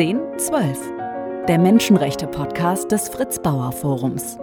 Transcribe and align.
1012, 0.00 0.78
der 1.46 1.58
Menschenrechte-Podcast 1.58 2.90
des 2.90 3.10
Fritz 3.10 3.38
Bauer 3.38 3.70
Forums. 3.70 4.38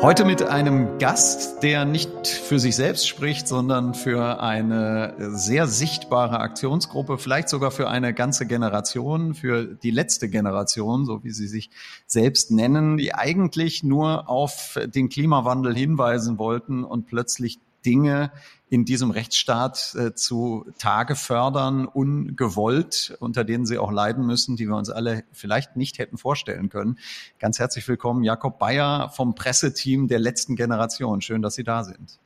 Heute 0.00 0.24
mit 0.24 0.44
einem 0.44 0.98
Gast, 0.98 1.64
der 1.64 1.84
nicht 1.84 2.28
für 2.28 2.60
sich 2.60 2.76
selbst 2.76 3.08
spricht, 3.08 3.48
sondern 3.48 3.94
für 3.94 4.40
eine 4.40 5.16
sehr 5.18 5.66
sichtbare 5.66 6.38
Aktionsgruppe, 6.38 7.18
vielleicht 7.18 7.48
sogar 7.48 7.72
für 7.72 7.88
eine 7.88 8.14
ganze 8.14 8.46
Generation, 8.46 9.34
für 9.34 9.64
die 9.64 9.90
letzte 9.90 10.28
Generation, 10.28 11.06
so 11.06 11.24
wie 11.24 11.32
sie 11.32 11.48
sich 11.48 11.70
selbst 12.06 12.52
nennen, 12.52 12.98
die 12.98 13.12
eigentlich 13.16 13.82
nur 13.82 14.28
auf 14.28 14.78
den 14.94 15.08
Klimawandel 15.08 15.74
hinweisen 15.74 16.38
wollten 16.38 16.84
und 16.84 17.08
plötzlich 17.08 17.58
Dinge 17.86 18.32
in 18.68 18.84
diesem 18.84 19.12
Rechtsstaat 19.12 19.94
äh, 19.94 20.14
zu 20.14 20.66
Tage 20.78 21.14
fördern, 21.14 21.86
ungewollt, 21.86 23.16
unter 23.20 23.44
denen 23.44 23.64
sie 23.64 23.78
auch 23.78 23.92
leiden 23.92 24.26
müssen, 24.26 24.56
die 24.56 24.66
wir 24.66 24.76
uns 24.76 24.90
alle 24.90 25.22
vielleicht 25.30 25.76
nicht 25.76 25.98
hätten 25.98 26.18
vorstellen 26.18 26.68
können. 26.68 26.98
Ganz 27.38 27.60
herzlich 27.60 27.86
willkommen, 27.86 28.24
Jakob 28.24 28.58
Bayer 28.58 29.10
vom 29.10 29.36
Presseteam 29.36 30.08
der 30.08 30.18
letzten 30.18 30.56
Generation. 30.56 31.20
Schön, 31.20 31.42
dass 31.42 31.54
Sie 31.54 31.64
da 31.64 31.84
sind. 31.84 32.18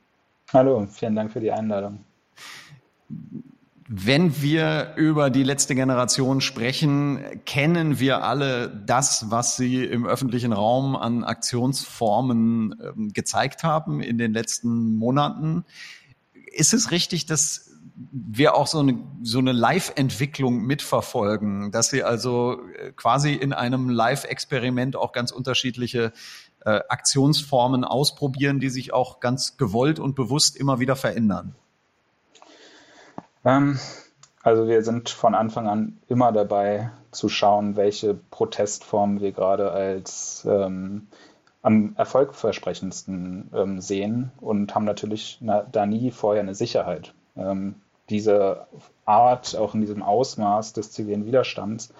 Hallo, 0.51 0.87
vielen 0.87 1.15
Dank 1.15 1.31
für 1.31 1.39
die 1.39 1.51
Einladung. 1.51 2.03
Wenn 3.93 4.41
wir 4.41 4.93
über 4.95 5.29
die 5.29 5.43
letzte 5.43 5.75
Generation 5.75 6.39
sprechen, 6.39 7.19
kennen 7.45 7.99
wir 7.99 8.23
alle 8.23 8.69
das, 8.69 9.29
was 9.31 9.57
Sie 9.57 9.83
im 9.83 10.05
öffentlichen 10.05 10.53
Raum 10.53 10.95
an 10.95 11.25
Aktionsformen 11.25 12.73
ähm, 12.81 13.11
gezeigt 13.11 13.63
haben 13.63 13.99
in 13.99 14.17
den 14.17 14.31
letzten 14.31 14.95
Monaten. 14.95 15.65
Ist 16.53 16.73
es 16.73 16.91
richtig, 16.91 17.25
dass 17.25 17.69
wir 18.13 18.55
auch 18.55 18.67
so 18.67 18.79
eine, 18.79 18.97
so 19.23 19.39
eine 19.39 19.51
Live-Entwicklung 19.51 20.61
mitverfolgen, 20.61 21.73
dass 21.73 21.89
Sie 21.89 22.01
also 22.01 22.61
äh, 22.79 22.93
quasi 22.93 23.33
in 23.33 23.51
einem 23.51 23.89
Live-Experiment 23.89 24.95
auch 24.95 25.11
ganz 25.11 25.31
unterschiedliche 25.31 26.13
äh, 26.61 26.79
Aktionsformen 26.87 27.83
ausprobieren, 27.83 28.61
die 28.61 28.69
sich 28.69 28.93
auch 28.93 29.19
ganz 29.19 29.57
gewollt 29.57 29.99
und 29.99 30.15
bewusst 30.15 30.55
immer 30.55 30.79
wieder 30.79 30.95
verändern? 30.95 31.55
Ähm, 33.45 33.79
also 34.43 34.67
wir 34.67 34.83
sind 34.83 35.09
von 35.09 35.35
Anfang 35.35 35.67
an 35.67 35.99
immer 36.07 36.31
dabei 36.31 36.91
zu 37.11 37.29
schauen, 37.29 37.75
welche 37.75 38.13
Protestformen 38.13 39.21
wir 39.21 39.31
gerade 39.31 39.71
als 39.71 40.47
ähm, 40.49 41.07
am 41.61 41.93
erfolgversprechendsten 41.95 43.51
ähm, 43.53 43.81
sehen 43.81 44.31
und 44.39 44.73
haben 44.73 44.85
natürlich 44.85 45.37
na, 45.41 45.63
da 45.71 45.85
nie 45.85 46.11
vorher 46.11 46.41
eine 46.41 46.55
Sicherheit. 46.55 47.13
Ähm, 47.35 47.75
diese 48.09 48.67
Art, 49.05 49.55
auch 49.55 49.75
in 49.75 49.81
diesem 49.81 50.01
Ausmaß 50.01 50.73
des 50.73 50.91
zivilen 50.91 51.25
Widerstands, 51.25 51.93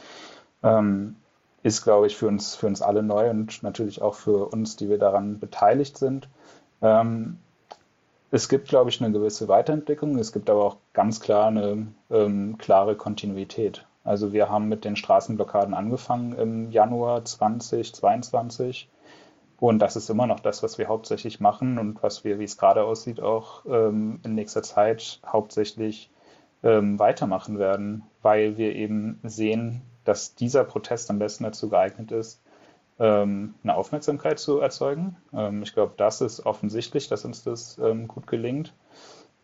ähm, 0.63 1.15
ist, 1.63 1.83
glaube 1.83 2.07
ich, 2.07 2.17
für 2.17 2.27
uns, 2.27 2.55
für 2.55 2.67
uns 2.67 2.81
alle 2.81 3.03
neu 3.03 3.29
und 3.29 3.61
natürlich 3.61 4.01
auch 4.01 4.15
für 4.15 4.47
uns, 4.51 4.77
die 4.77 4.89
wir 4.89 4.97
daran 4.97 5.39
beteiligt 5.39 5.97
sind. 5.97 6.27
Ähm, 6.81 7.37
es 8.31 8.47
gibt, 8.47 8.69
glaube 8.69 8.89
ich, 8.89 9.01
eine 9.01 9.11
gewisse 9.11 9.49
Weiterentwicklung. 9.49 10.17
Es 10.17 10.31
gibt 10.31 10.49
aber 10.49 10.63
auch 10.63 10.77
ganz 10.93 11.19
klar 11.19 11.47
eine 11.47 11.87
ähm, 12.09 12.57
klare 12.57 12.95
Kontinuität. 12.95 13.85
Also 14.05 14.31
wir 14.33 14.49
haben 14.49 14.69
mit 14.69 14.85
den 14.85 14.95
Straßenblockaden 14.95 15.73
angefangen 15.73 16.33
im 16.33 16.71
Januar 16.71 17.25
2022. 17.25 18.89
Und 19.59 19.79
das 19.79 19.95
ist 19.95 20.09
immer 20.09 20.25
noch 20.25 20.39
das, 20.39 20.63
was 20.63 20.77
wir 20.77 20.87
hauptsächlich 20.87 21.39
machen 21.39 21.77
und 21.77 22.01
was 22.01 22.23
wir, 22.23 22.39
wie 22.39 22.45
es 22.45 22.57
gerade 22.57 22.83
aussieht, 22.83 23.19
auch 23.19 23.65
ähm, 23.67 24.19
in 24.23 24.33
nächster 24.33 24.63
Zeit 24.63 25.19
hauptsächlich 25.25 26.09
ähm, 26.63 26.97
weitermachen 26.97 27.59
werden, 27.59 28.03
weil 28.21 28.57
wir 28.57 28.75
eben 28.75 29.19
sehen, 29.23 29.81
dass 30.03 30.35
dieser 30.35 30.63
Protest 30.63 31.11
am 31.11 31.19
besten 31.19 31.43
dazu 31.43 31.69
geeignet 31.69 32.11
ist, 32.11 32.41
ähm, 33.01 33.55
eine 33.63 33.75
Aufmerksamkeit 33.75 34.37
zu 34.37 34.59
erzeugen. 34.59 35.17
Ähm, 35.33 35.63
ich 35.63 35.73
glaube, 35.73 35.93
das 35.97 36.21
ist 36.21 36.45
offensichtlich, 36.45 37.07
dass 37.09 37.25
uns 37.25 37.43
das 37.43 37.79
ähm, 37.79 38.07
gut 38.07 38.27
gelingt. 38.27 38.73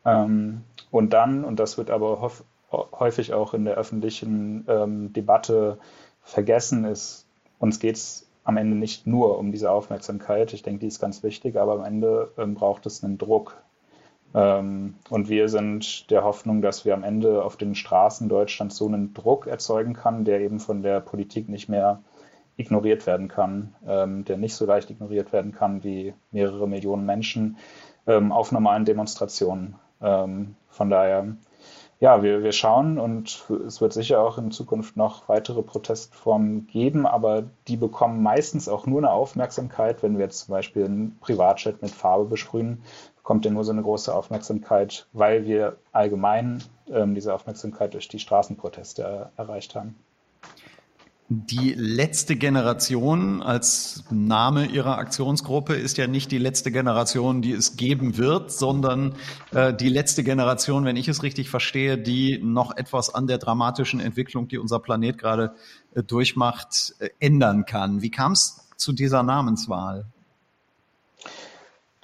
und 0.06 1.09
dann, 1.09 1.44
und 1.44 1.59
das 1.59 1.78
wird 1.78 1.90
aber 1.90 2.31
häufig 2.72 3.34
auch 3.34 3.53
in 3.53 3.66
der 3.66 3.75
öffentlichen 3.75 4.66
Debatte 5.12 5.79
vergessen, 6.22 6.85
ist, 6.85 7.28
uns 7.59 7.79
geht 7.79 7.97
es 7.97 8.29
am 8.45 8.56
Ende 8.56 8.78
nicht 8.78 9.06
nur 9.06 9.38
um 9.38 9.51
diese 9.51 9.69
Aufmerksamkeit. 9.69 10.53
Ich 10.53 10.62
denke, 10.62 10.79
die 10.79 10.88
ist 10.88 11.01
ganz 11.01 11.24
wichtig, 11.24 11.57
aber 11.57 11.74
am 11.74 11.84
Ende 11.84 12.31
braucht 12.53 12.85
es 12.85 13.03
einen 13.03 13.18
Druck. 13.18 13.57
und 14.31 14.95
wir 15.09 15.50
sind 15.50 16.09
der 16.09 16.24
Hoffnung, 16.24 16.62
dass 16.62 16.85
wir 16.85 16.94
am 16.94 17.03
Ende 17.03 17.44
auf 17.44 17.57
den 17.57 17.75
Straßen 17.75 18.29
Deutschlands 18.29 18.78
so 18.78 18.88
einen 18.88 19.13
Druck 19.13 19.45
erzeugen 19.45 19.94
kann, 19.94 20.24
der 20.24 20.39
eben 20.39 20.62
von 20.62 20.84
der 20.84 21.01
Politik 21.01 21.50
nicht 21.50 21.68
mehr 21.68 22.01
ignoriert 22.57 23.06
werden 23.06 23.28
kann, 23.28 23.75
ähm, 23.88 24.25
der 24.25 24.38
nicht 24.38 24.56
so 24.56 24.66
leicht 24.66 24.90
ignoriert 24.90 25.31
werden 25.31 25.53
kann 25.53 25.84
wie 25.84 26.13
mehrere 26.31 26.68
Millionen 26.68 27.06
Menschen 27.06 27.57
ähm, 28.07 28.31
auf 28.31 28.51
normalen 28.51 28.84
Demonstrationen. 28.84 29.75
Ähm, 30.01 30.56
von 30.68 30.90
daher, 30.90 31.35
ja, 32.00 32.22
wir, 32.22 32.44
wir 32.44 32.51
schauen 32.51 33.00
und 33.00 33.50
es 33.66 33.79
wird 33.81 33.94
sicher 33.94 34.22
auch 34.22 34.38
in 34.38 34.51
Zukunft 34.51 34.97
noch 34.97 35.29
weitere 35.29 35.62
Protestformen 35.62 36.68
geben, 36.68 37.06
aber 37.06 37.44
die 37.68 37.78
bekommen 37.78 38.22
meistens 38.22 38.68
auch 38.69 38.85
nur 38.85 39.00
eine 39.00 39.12
Aufmerksamkeit, 39.12 40.03
wenn 40.03 40.18
wir 40.18 40.25
jetzt 40.25 40.45
zum 40.45 40.53
Beispiel 40.53 40.85
einen 40.85 41.18
Privatchat 41.19 41.81
mit 41.81 41.91
Farbe 41.91 42.25
besprühen, 42.25 42.84
bekommt 43.18 43.45
der 43.45 43.51
nur 43.51 43.63
so 43.63 43.72
eine 43.72 43.81
große 43.84 44.13
Aufmerksamkeit, 44.13 45.07
weil 45.13 45.45
wir 45.45 45.78
allgemein 45.91 46.63
ähm, 46.89 47.13
diese 47.13 47.34
Aufmerksamkeit 47.34 47.94
durch 47.94 48.07
die 48.07 48.19
Straßenproteste 48.19 49.03
er 49.03 49.31
erreicht 49.35 49.75
haben. 49.75 49.95
Die 51.30 51.74
letzte 51.74 52.38
Generation 52.38 53.42
als 53.44 54.06
Name 54.10 54.66
Ihrer 54.66 54.98
Aktionsgruppe 54.98 55.74
ist 55.74 55.98
ja 55.98 56.08
nicht 56.08 56.32
die 56.32 56.38
letzte 56.38 56.72
Generation, 56.72 57.42
die 57.42 57.52
es 57.52 57.76
geben 57.76 58.18
wird, 58.18 58.50
sondern 58.50 59.14
äh, 59.54 59.74
die 59.74 59.90
letzte 59.90 60.24
Generation, 60.24 60.86
wenn 60.86 60.96
ich 60.96 61.10
es 61.10 61.24
richtig 61.24 61.50
verstehe, 61.50 61.98
die 61.98 62.40
noch 62.42 62.78
etwas 62.78 63.14
an 63.14 63.28
der 63.28 63.40
dramatischen 63.40 64.00
Entwicklung, 64.00 64.48
die 64.48 64.58
unser 64.58 64.80
Planet 64.80 65.18
gerade 65.18 65.54
äh, 65.96 66.02
durchmacht, 66.02 66.96
äh, 67.00 67.10
ändern 67.20 67.66
kann. 67.66 68.02
Wie 68.02 68.12
kam 68.12 68.32
es 68.32 68.66
zu 68.78 68.94
dieser 68.94 69.22
Namenswahl? 69.22 70.06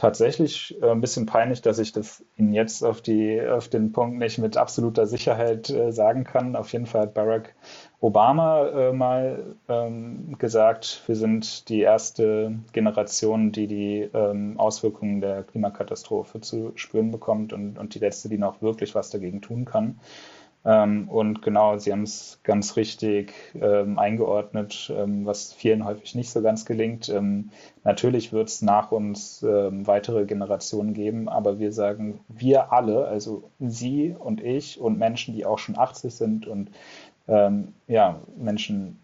tatsächlich 0.04 0.76
äh, 0.82 0.90
ein 0.90 1.00
bisschen 1.00 1.26
peinlich, 1.26 1.62
dass 1.62 1.80
ich 1.80 1.94
das 1.94 2.26
Ihnen 2.36 2.52
jetzt 2.52 2.84
auf, 2.84 3.02
die, 3.02 3.42
auf 3.42 3.70
den 3.70 3.94
Punkt 3.94 4.18
nicht 4.20 4.38
mit 4.38 4.58
absoluter 4.58 5.08
Sicherheit 5.08 5.70
äh, 5.70 5.94
sagen 5.94 6.26
kann. 6.26 6.58
Auf 6.58 6.74
jeden 6.74 6.88
Fall 6.88 7.04
hat 7.04 7.14
Barack 7.14 7.56
Obama 8.04 8.68
äh, 8.68 8.92
mal 8.92 9.56
ähm, 9.70 10.38
gesagt, 10.38 11.04
wir 11.08 11.16
sind 11.16 11.70
die 11.70 11.80
erste 11.80 12.54
Generation, 12.74 13.54
die 13.54 13.66
die 13.68 14.10
ähm, 14.14 14.60
Auswirkungen 14.60 15.22
der 15.22 15.44
Klimakatastrophe 15.44 16.42
zu 16.42 16.74
spüren 16.76 17.12
bekommt 17.12 17.54
und, 17.54 17.80
und 17.80 17.96
die 17.96 18.00
letzte, 18.00 18.28
die 18.28 18.38
noch 18.38 18.62
wirklich 18.62 18.94
was 18.94 19.10
dagegen 19.10 19.42
tun 19.42 19.64
kann. 19.64 20.02
Ähm, 20.66 21.08
und 21.08 21.42
genau, 21.42 21.78
Sie 21.78 21.94
haben 21.94 22.04
es 22.04 22.40
ganz 22.44 22.76
richtig 22.76 23.34
ähm, 23.56 23.98
eingeordnet, 23.98 24.92
ähm, 24.94 25.26
was 25.26 25.54
vielen 25.54 25.86
häufig 25.86 26.14
nicht 26.14 26.30
so 26.30 26.42
ganz 26.42 26.66
gelingt. 26.66 27.08
Ähm, 27.08 27.52
natürlich 27.86 28.34
wird 28.34 28.50
es 28.50 28.62
nach 28.62 28.92
uns 28.92 29.44
ähm, 29.44 29.88
weitere 29.88 30.26
Generationen 30.26 30.94
geben, 30.94 31.30
aber 31.30 31.58
wir 31.60 31.72
sagen, 31.72 32.20
wir 32.28 32.74
alle, 32.74 33.08
also 33.08 33.50
Sie 33.60 34.14
und 34.18 34.42
ich 34.42 34.80
und 34.80 34.98
Menschen, 34.98 35.34
die 35.36 35.46
auch 35.46 35.60
schon 35.60 35.78
80 35.78 36.14
sind 36.14 36.48
und 36.48 36.70
ähm, 37.28 37.74
ja, 37.88 38.22
Menschen, 38.38 39.00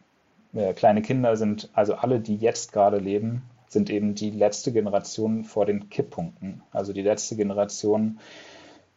äh, 0.53 0.73
kleine 0.73 1.01
Kinder 1.01 1.37
sind, 1.37 1.69
also 1.73 1.95
alle, 1.95 2.19
die 2.19 2.35
jetzt 2.35 2.73
gerade 2.73 2.97
leben, 2.97 3.43
sind 3.67 3.89
eben 3.89 4.15
die 4.15 4.31
letzte 4.31 4.71
Generation 4.71 5.43
vor 5.43 5.65
den 5.65 5.89
Kipppunkten. 5.89 6.63
Also 6.71 6.91
die 6.91 7.03
letzte 7.03 7.35
Generation, 7.35 8.19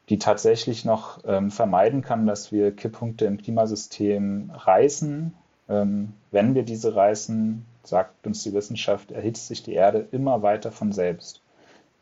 die 0.09 0.19
tatsächlich 0.19 0.85
noch 0.85 1.21
ähm, 1.27 1.51
vermeiden 1.51 2.03
kann, 2.03 2.27
dass 2.27 2.53
wir 2.53 2.75
Kipppunkte 2.75 3.27
im 3.27 3.39
Klimasystem 3.39 4.51
reißen. 4.55 5.35
Ähm, 5.69 6.15
wenn 6.31 6.55
wir 6.55 6.65
diese 6.65 6.97
reißen, 6.97 7.65
sagt 7.85 8.27
uns 8.27 8.43
die 8.43 8.55
Wissenschaft, 8.55 9.13
erhitzt 9.13 9.49
sich 9.49 9.63
die 9.63 9.75
Erde 9.75 10.09
immer 10.11 10.43
weiter 10.43 10.73
von 10.73 10.93
selbst, 10.93 11.43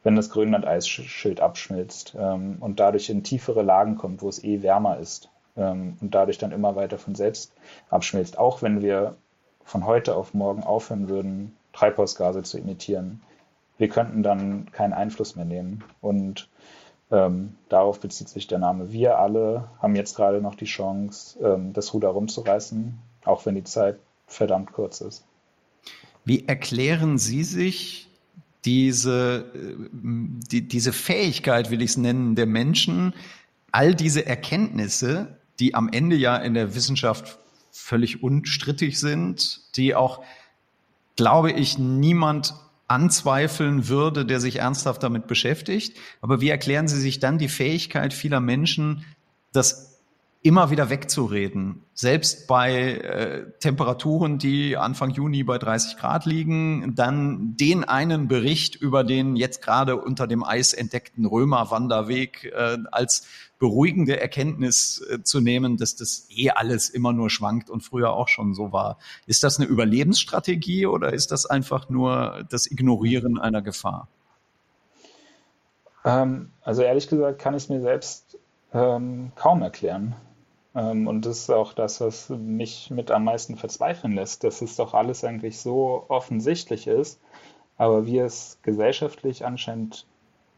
wenn 0.04 0.16
das 0.16 0.30
Grönland-Eisschild 0.30 1.40
abschmilzt 1.40 2.14
ähm, 2.18 2.56
und 2.60 2.80
dadurch 2.80 3.10
in 3.10 3.24
tiefere 3.24 3.62
Lagen 3.62 3.96
kommt, 3.96 4.22
wo 4.22 4.28
es 4.28 4.42
eh 4.42 4.62
wärmer 4.62 4.98
ist 4.98 5.28
ähm, 5.56 5.96
und 6.00 6.14
dadurch 6.14 6.38
dann 6.38 6.52
immer 6.52 6.76
weiter 6.76 6.98
von 6.98 7.14
selbst 7.14 7.52
abschmilzt. 7.88 8.38
Auch 8.38 8.62
wenn 8.62 8.82
wir 8.82 9.16
von 9.64 9.86
heute 9.86 10.16
auf 10.16 10.34
morgen 10.34 10.62
aufhören 10.62 11.08
würden, 11.08 11.56
Treibhausgase 11.72 12.42
zu 12.42 12.58
emittieren, 12.58 13.20
wir 13.78 13.88
könnten 13.88 14.22
dann 14.22 14.70
keinen 14.72 14.92
Einfluss 14.92 15.36
mehr 15.36 15.44
nehmen. 15.44 15.84
Und 16.00 16.48
ähm, 17.10 17.56
darauf 17.68 18.00
bezieht 18.00 18.28
sich 18.28 18.46
der 18.46 18.58
Name. 18.58 18.92
Wir 18.92 19.18
alle 19.18 19.68
haben 19.80 19.96
jetzt 19.96 20.16
gerade 20.16 20.40
noch 20.40 20.54
die 20.54 20.66
Chance, 20.66 21.38
ähm, 21.42 21.72
das 21.72 21.92
Ruder 21.94 22.08
rumzureißen, 22.08 22.98
auch 23.24 23.46
wenn 23.46 23.54
die 23.54 23.64
Zeit 23.64 23.98
verdammt 24.26 24.72
kurz 24.72 25.00
ist. 25.00 25.24
Wie 26.24 26.46
erklären 26.46 27.18
Sie 27.18 27.42
sich 27.42 28.08
diese, 28.64 29.50
äh, 29.54 29.88
die, 29.92 30.68
diese 30.68 30.92
Fähigkeit, 30.92 31.70
will 31.70 31.82
ich 31.82 31.90
es 31.90 31.96
nennen, 31.96 32.34
der 32.34 32.46
Menschen, 32.46 33.14
all 33.72 33.94
diese 33.94 34.26
Erkenntnisse, 34.26 35.38
die 35.60 35.74
am 35.74 35.88
Ende 35.92 36.16
ja 36.16 36.36
in 36.36 36.54
der 36.54 36.74
Wissenschaft 36.74 37.38
völlig 37.70 38.22
unstrittig 38.22 38.98
sind, 38.98 39.76
die 39.76 39.94
auch, 39.94 40.22
glaube 41.16 41.52
ich, 41.52 41.78
niemand 41.78 42.54
anzweifeln 42.88 43.86
würde, 43.86 44.26
der 44.26 44.40
sich 44.40 44.56
ernsthaft 44.56 45.02
damit 45.02 45.28
beschäftigt. 45.28 45.96
Aber 46.20 46.40
wie 46.40 46.48
erklären 46.48 46.88
Sie 46.88 47.00
sich 47.00 47.20
dann 47.20 47.38
die 47.38 47.48
Fähigkeit 47.48 48.12
vieler 48.12 48.40
Menschen, 48.40 49.04
das 49.52 49.89
immer 50.42 50.70
wieder 50.70 50.88
wegzureden. 50.88 51.82
Selbst 51.92 52.46
bei 52.46 52.94
äh, 52.94 53.50
Temperaturen, 53.60 54.38
die 54.38 54.78
Anfang 54.78 55.10
Juni 55.10 55.44
bei 55.44 55.58
30 55.58 55.98
Grad 55.98 56.24
liegen, 56.24 56.94
dann 56.94 57.56
den 57.56 57.84
einen 57.84 58.26
Bericht 58.26 58.74
über 58.74 59.04
den 59.04 59.36
jetzt 59.36 59.60
gerade 59.62 59.96
unter 59.96 60.26
dem 60.26 60.42
Eis 60.42 60.72
entdeckten 60.72 61.26
Römerwanderweg 61.26 62.50
äh, 62.56 62.78
als 62.90 63.26
beruhigende 63.58 64.18
Erkenntnis 64.18 65.04
äh, 65.10 65.22
zu 65.22 65.40
nehmen, 65.40 65.76
dass 65.76 65.94
das 65.94 66.26
eh 66.30 66.48
alles 66.50 66.88
immer 66.88 67.12
nur 67.12 67.28
schwankt 67.28 67.68
und 67.68 67.82
früher 67.82 68.14
auch 68.14 68.28
schon 68.28 68.54
so 68.54 68.72
war. 68.72 68.96
Ist 69.26 69.42
das 69.42 69.58
eine 69.58 69.68
Überlebensstrategie 69.68 70.86
oder 70.86 71.12
ist 71.12 71.32
das 71.32 71.44
einfach 71.44 71.90
nur 71.90 72.46
das 72.48 72.70
Ignorieren 72.70 73.38
einer 73.38 73.60
Gefahr? 73.60 74.08
Ähm, 76.02 76.50
also 76.62 76.80
ehrlich 76.80 77.08
gesagt 77.08 77.38
kann 77.38 77.54
ich 77.54 77.64
es 77.64 77.68
mir 77.68 77.82
selbst 77.82 78.38
ähm, 78.72 79.32
kaum 79.36 79.60
erklären. 79.60 80.16
Ähm, 80.74 81.06
und 81.06 81.26
das 81.26 81.40
ist 81.40 81.50
auch 81.50 81.72
das, 81.72 82.00
was 82.00 82.28
mich 82.28 82.90
mit 82.90 83.10
am 83.10 83.24
meisten 83.24 83.56
verzweifeln 83.56 84.14
lässt, 84.14 84.44
dass 84.44 84.62
es 84.62 84.76
doch 84.76 84.94
alles 84.94 85.24
eigentlich 85.24 85.58
so 85.58 86.04
offensichtlich 86.08 86.86
ist, 86.86 87.20
aber 87.76 88.06
wir 88.06 88.24
es 88.24 88.58
gesellschaftlich 88.62 89.44
anscheinend 89.44 90.06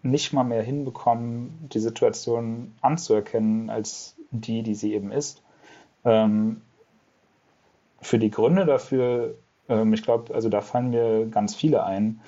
nicht 0.02 0.32
mal 0.32 0.44
mehr 0.44 0.62
hinbekommen, 0.62 1.68
die 1.72 1.78
Situation 1.78 2.74
anzuerkennen 2.80 3.70
als 3.70 4.16
die, 4.30 4.62
die 4.62 4.74
sie 4.74 4.94
eben 4.94 5.12
ist. 5.12 5.42
Ähm, 6.04 6.62
für 8.00 8.18
die 8.18 8.30
Gründe 8.30 8.66
dafür, 8.66 9.36
ähm, 9.68 9.92
ich 9.94 10.02
glaube, 10.02 10.34
also 10.34 10.48
da 10.48 10.60
fallen 10.60 10.90
mir 10.90 11.26
ganz 11.26 11.54
viele 11.54 11.84
ein. 11.84 12.20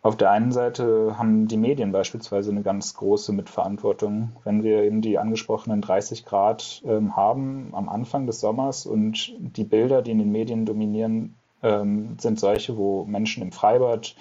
Auf 0.00 0.16
der 0.16 0.30
einen 0.30 0.52
Seite 0.52 1.18
haben 1.18 1.48
die 1.48 1.56
Medien 1.56 1.90
beispielsweise 1.90 2.50
eine 2.50 2.62
ganz 2.62 2.94
große 2.94 3.32
Mitverantwortung. 3.32 4.32
Wenn 4.44 4.62
wir 4.62 4.84
eben 4.84 5.00
die 5.00 5.18
angesprochenen 5.18 5.80
30 5.80 6.24
Grad 6.24 6.82
ähm, 6.86 7.16
haben 7.16 7.70
am 7.72 7.88
Anfang 7.88 8.26
des 8.26 8.40
Sommers 8.40 8.86
und 8.86 9.34
die 9.38 9.64
Bilder, 9.64 10.02
die 10.02 10.12
in 10.12 10.18
den 10.18 10.30
Medien 10.30 10.66
dominieren, 10.66 11.34
ähm, 11.62 12.16
sind 12.20 12.38
solche, 12.38 12.76
wo 12.76 13.04
Menschen 13.04 13.42
im 13.42 13.50
Freibad 13.50 14.14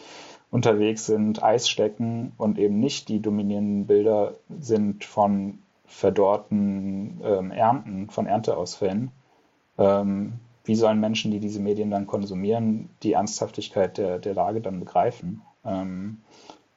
unterwegs 0.50 1.06
sind, 1.06 1.44
Eis 1.44 1.69
stecken 1.69 2.31
und 2.38 2.57
eben 2.57 2.79
nicht 2.79 3.09
die 3.09 3.21
dominierenden 3.21 3.85
Bilder 3.85 4.35
sind 4.59 5.03
von 5.03 5.59
verdorrten 5.85 7.21
ähm, 7.24 7.51
Ernten, 7.51 8.09
von 8.09 8.25
Ernteausfällen. 8.25 9.12
Ähm, 9.77 10.33
wie 10.63 10.75
sollen 10.75 11.00
Menschen, 11.00 11.31
die 11.31 11.39
diese 11.39 11.62
Medien 11.62 11.91
dann 11.91 12.07
konsumieren, 12.07 12.89
die 13.03 13.13
Ernsthaftigkeit 13.13 13.97
der, 13.97 14.19
der 14.19 14.33
Lage 14.33 14.59
dann 14.59 14.79
begreifen? 14.79 15.41
Ähm, 15.68 16.22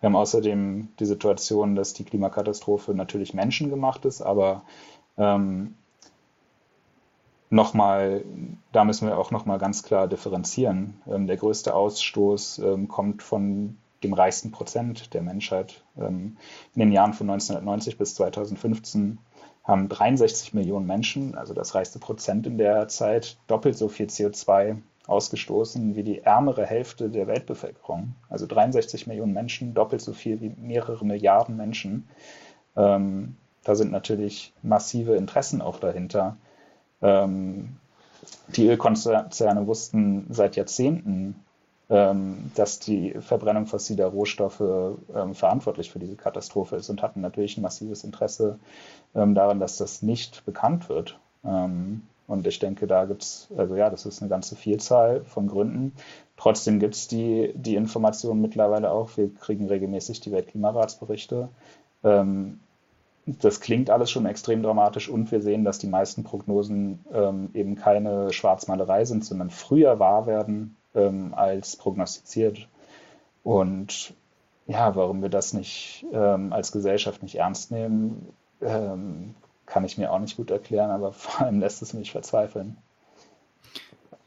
wir 0.00 0.08
haben 0.08 0.16
außerdem 0.16 0.88
die 0.98 1.04
Situation, 1.04 1.76
dass 1.76 1.92
die 1.92 2.04
Klimakatastrophe 2.04 2.94
natürlich 2.94 3.34
menschengemacht 3.34 4.04
ist, 4.06 4.22
aber 4.22 4.62
ähm, 5.18 5.74
nochmal, 7.50 8.24
da 8.72 8.84
müssen 8.84 9.08
wir 9.08 9.18
auch 9.18 9.30
nochmal 9.30 9.58
ganz 9.58 9.82
klar 9.82 10.08
differenzieren. 10.08 11.02
Ähm, 11.06 11.26
der 11.26 11.36
größte 11.36 11.74
Ausstoß 11.74 12.60
ähm, 12.60 12.88
kommt 12.88 13.22
von 13.22 13.76
dem 14.02 14.14
reichsten 14.14 14.50
Prozent 14.52 15.12
der 15.12 15.22
Menschheit. 15.22 15.84
Ähm, 15.98 16.36
in 16.74 16.80
den 16.80 16.92
Jahren 16.92 17.12
von 17.12 17.28
1990 17.28 17.98
bis 17.98 18.14
2015 18.14 19.18
haben 19.64 19.88
63 19.90 20.54
Millionen 20.54 20.86
Menschen, 20.86 21.34
also 21.34 21.52
das 21.52 21.74
reichste 21.74 21.98
Prozent 21.98 22.46
in 22.46 22.56
der 22.56 22.88
Zeit, 22.88 23.36
doppelt 23.46 23.76
so 23.76 23.88
viel 23.88 24.06
CO2 24.06 24.78
ausgestoßen 25.10 25.96
wie 25.96 26.02
die 26.02 26.20
ärmere 26.20 26.64
Hälfte 26.64 27.10
der 27.10 27.26
Weltbevölkerung. 27.26 28.14
Also 28.28 28.46
63 28.46 29.06
Millionen 29.06 29.32
Menschen, 29.32 29.74
doppelt 29.74 30.00
so 30.00 30.12
viel 30.12 30.40
wie 30.40 30.54
mehrere 30.56 31.04
Milliarden 31.04 31.56
Menschen. 31.56 32.08
Ähm, 32.76 33.36
da 33.64 33.74
sind 33.74 33.92
natürlich 33.92 34.52
massive 34.62 35.16
Interessen 35.16 35.60
auch 35.60 35.78
dahinter. 35.78 36.36
Ähm, 37.02 37.76
die 38.54 38.66
Ölkonzerne 38.68 39.66
wussten 39.66 40.26
seit 40.30 40.56
Jahrzehnten, 40.56 41.34
ähm, 41.88 42.52
dass 42.54 42.78
die 42.78 43.14
Verbrennung 43.20 43.66
fossiler 43.66 44.06
Rohstoffe 44.06 44.60
ähm, 45.14 45.34
verantwortlich 45.34 45.90
für 45.90 45.98
diese 45.98 46.16
Katastrophe 46.16 46.76
ist 46.76 46.88
und 46.88 47.02
hatten 47.02 47.20
natürlich 47.20 47.56
ein 47.56 47.62
massives 47.62 48.04
Interesse 48.04 48.58
ähm, 49.14 49.34
daran, 49.34 49.60
dass 49.60 49.76
das 49.76 50.02
nicht 50.02 50.44
bekannt 50.44 50.88
wird. 50.88 51.18
Und 52.30 52.46
ich 52.46 52.60
denke, 52.60 52.86
da 52.86 53.06
gibt 53.06 53.22
es, 53.22 53.48
also 53.56 53.74
ja, 53.74 53.90
das 53.90 54.06
ist 54.06 54.22
eine 54.22 54.28
ganze 54.28 54.54
Vielzahl 54.54 55.24
von 55.24 55.48
Gründen. 55.48 55.94
Trotzdem 56.36 56.78
gibt 56.78 56.94
es 56.94 57.08
die, 57.08 57.52
die 57.56 57.74
Informationen 57.74 58.40
mittlerweile 58.40 58.92
auch. 58.92 59.16
Wir 59.16 59.34
kriegen 59.34 59.66
regelmäßig 59.66 60.20
die 60.20 60.30
Weltklimaratsberichte. 60.30 61.48
Ähm, 62.04 62.60
das 63.26 63.60
klingt 63.60 63.90
alles 63.90 64.12
schon 64.12 64.26
extrem 64.26 64.62
dramatisch 64.62 65.08
und 65.08 65.32
wir 65.32 65.42
sehen, 65.42 65.64
dass 65.64 65.80
die 65.80 65.88
meisten 65.88 66.22
Prognosen 66.22 67.04
ähm, 67.12 67.50
eben 67.52 67.74
keine 67.74 68.32
Schwarzmalerei 68.32 69.04
sind, 69.04 69.24
sondern 69.24 69.50
früher 69.50 69.98
wahr 69.98 70.26
werden 70.26 70.76
ähm, 70.94 71.34
als 71.34 71.74
prognostiziert. 71.74 72.68
Und 73.42 74.14
ja, 74.68 74.94
warum 74.94 75.20
wir 75.20 75.30
das 75.30 75.52
nicht 75.52 76.06
ähm, 76.12 76.52
als 76.52 76.70
Gesellschaft 76.70 77.24
nicht 77.24 77.34
ernst 77.34 77.72
nehmen, 77.72 78.28
ähm, 78.60 79.34
kann 79.70 79.84
ich 79.84 79.96
mir 79.96 80.12
auch 80.12 80.18
nicht 80.18 80.36
gut 80.36 80.50
erklären, 80.50 80.90
aber 80.90 81.12
vor 81.14 81.46
allem 81.46 81.60
lässt 81.60 81.82
es 81.82 81.94
mich 81.94 82.12
verzweifeln. 82.12 82.76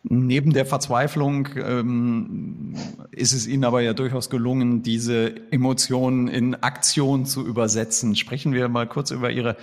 Neben 0.06 0.52
der 0.52 0.66
Verzweiflung 0.66 1.48
ähm, 1.56 2.76
ist 3.12 3.32
es 3.32 3.48
Ihnen 3.48 3.64
aber 3.64 3.80
ja 3.80 3.94
durchaus 3.94 4.30
gelungen, 4.30 4.84
diese 4.84 5.34
Emotionen 5.50 6.28
in 6.28 6.56
Aktion 6.56 7.26
zu 7.26 7.46
übersetzen. 7.48 8.18
Sprechen 8.18 8.52
wir 8.52 8.68
mal 8.68 8.86
kurz 8.86 9.12
über 9.12 9.32
Ihre 9.32 9.56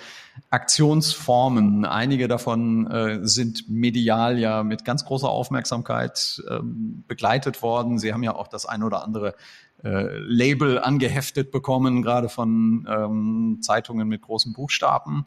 Aktionsformen. 0.49 1.85
Einige 1.85 2.27
davon 2.27 2.87
äh, 2.91 3.19
sind 3.23 3.69
medial 3.69 4.39
ja 4.39 4.63
mit 4.63 4.87
ganz 4.87 5.05
großer 5.05 5.29
Aufmerksamkeit 5.29 6.43
ähm, 6.51 7.05
begleitet 7.07 7.61
worden. 7.61 7.99
Sie 7.99 8.15
haben 8.15 8.23
ja 8.23 8.35
auch 8.35 8.49
das 8.49 8.65
ein 8.65 8.83
oder 8.83 9.05
andere 9.05 9.35
äh, 9.85 10.19
Label 10.19 10.79
angeheftet 10.79 11.51
bekommen, 11.51 12.01
gerade 12.01 12.31
von 12.31 12.89
ähm, 12.91 13.59
Zeitungen 13.61 14.09
mit 14.09 14.23
großen 14.23 14.55
Buchstaben. 14.55 15.27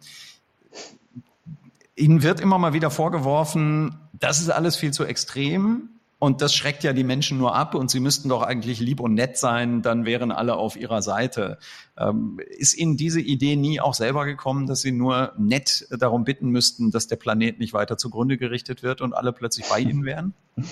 Ihnen 1.95 2.23
wird 2.23 2.39
immer 2.39 2.57
mal 2.57 2.73
wieder 2.73 2.89
vorgeworfen, 2.89 3.95
das 4.13 4.39
ist 4.39 4.49
alles 4.49 4.75
viel 4.75 4.91
zu 4.91 5.05
extrem 5.05 5.89
und 6.23 6.41
das 6.41 6.55
schreckt 6.55 6.83
ja 6.83 6.93
die 6.93 7.03
Menschen 7.03 7.37
nur 7.37 7.53
ab 7.53 7.75
und 7.75 7.91
sie 7.91 7.99
müssten 7.99 8.29
doch 8.29 8.41
eigentlich 8.41 8.79
lieb 8.79 8.99
und 8.99 9.13
nett 9.13 9.37
sein, 9.37 9.81
dann 9.81 10.05
wären 10.05 10.31
alle 10.31 10.55
auf 10.55 10.77
ihrer 10.77 11.01
Seite. 11.01 11.57
Ähm, 11.97 12.39
ist 12.47 12.75
Ihnen 12.75 12.95
diese 12.95 13.19
Idee 13.19 13.57
nie 13.57 13.81
auch 13.81 13.93
selber 13.93 14.25
gekommen, 14.25 14.65
dass 14.65 14.81
Sie 14.81 14.93
nur 14.93 15.33
nett 15.37 15.85
darum 15.91 16.23
bitten 16.23 16.47
müssten, 16.49 16.91
dass 16.91 17.07
der 17.07 17.17
Planet 17.17 17.59
nicht 17.59 17.73
weiter 17.73 17.97
zugrunde 17.97 18.37
gerichtet 18.37 18.83
wird 18.83 19.01
und 19.01 19.13
alle 19.13 19.33
plötzlich 19.33 19.67
bei 19.67 19.79
Ihnen 19.79 20.05
wären? 20.05 20.33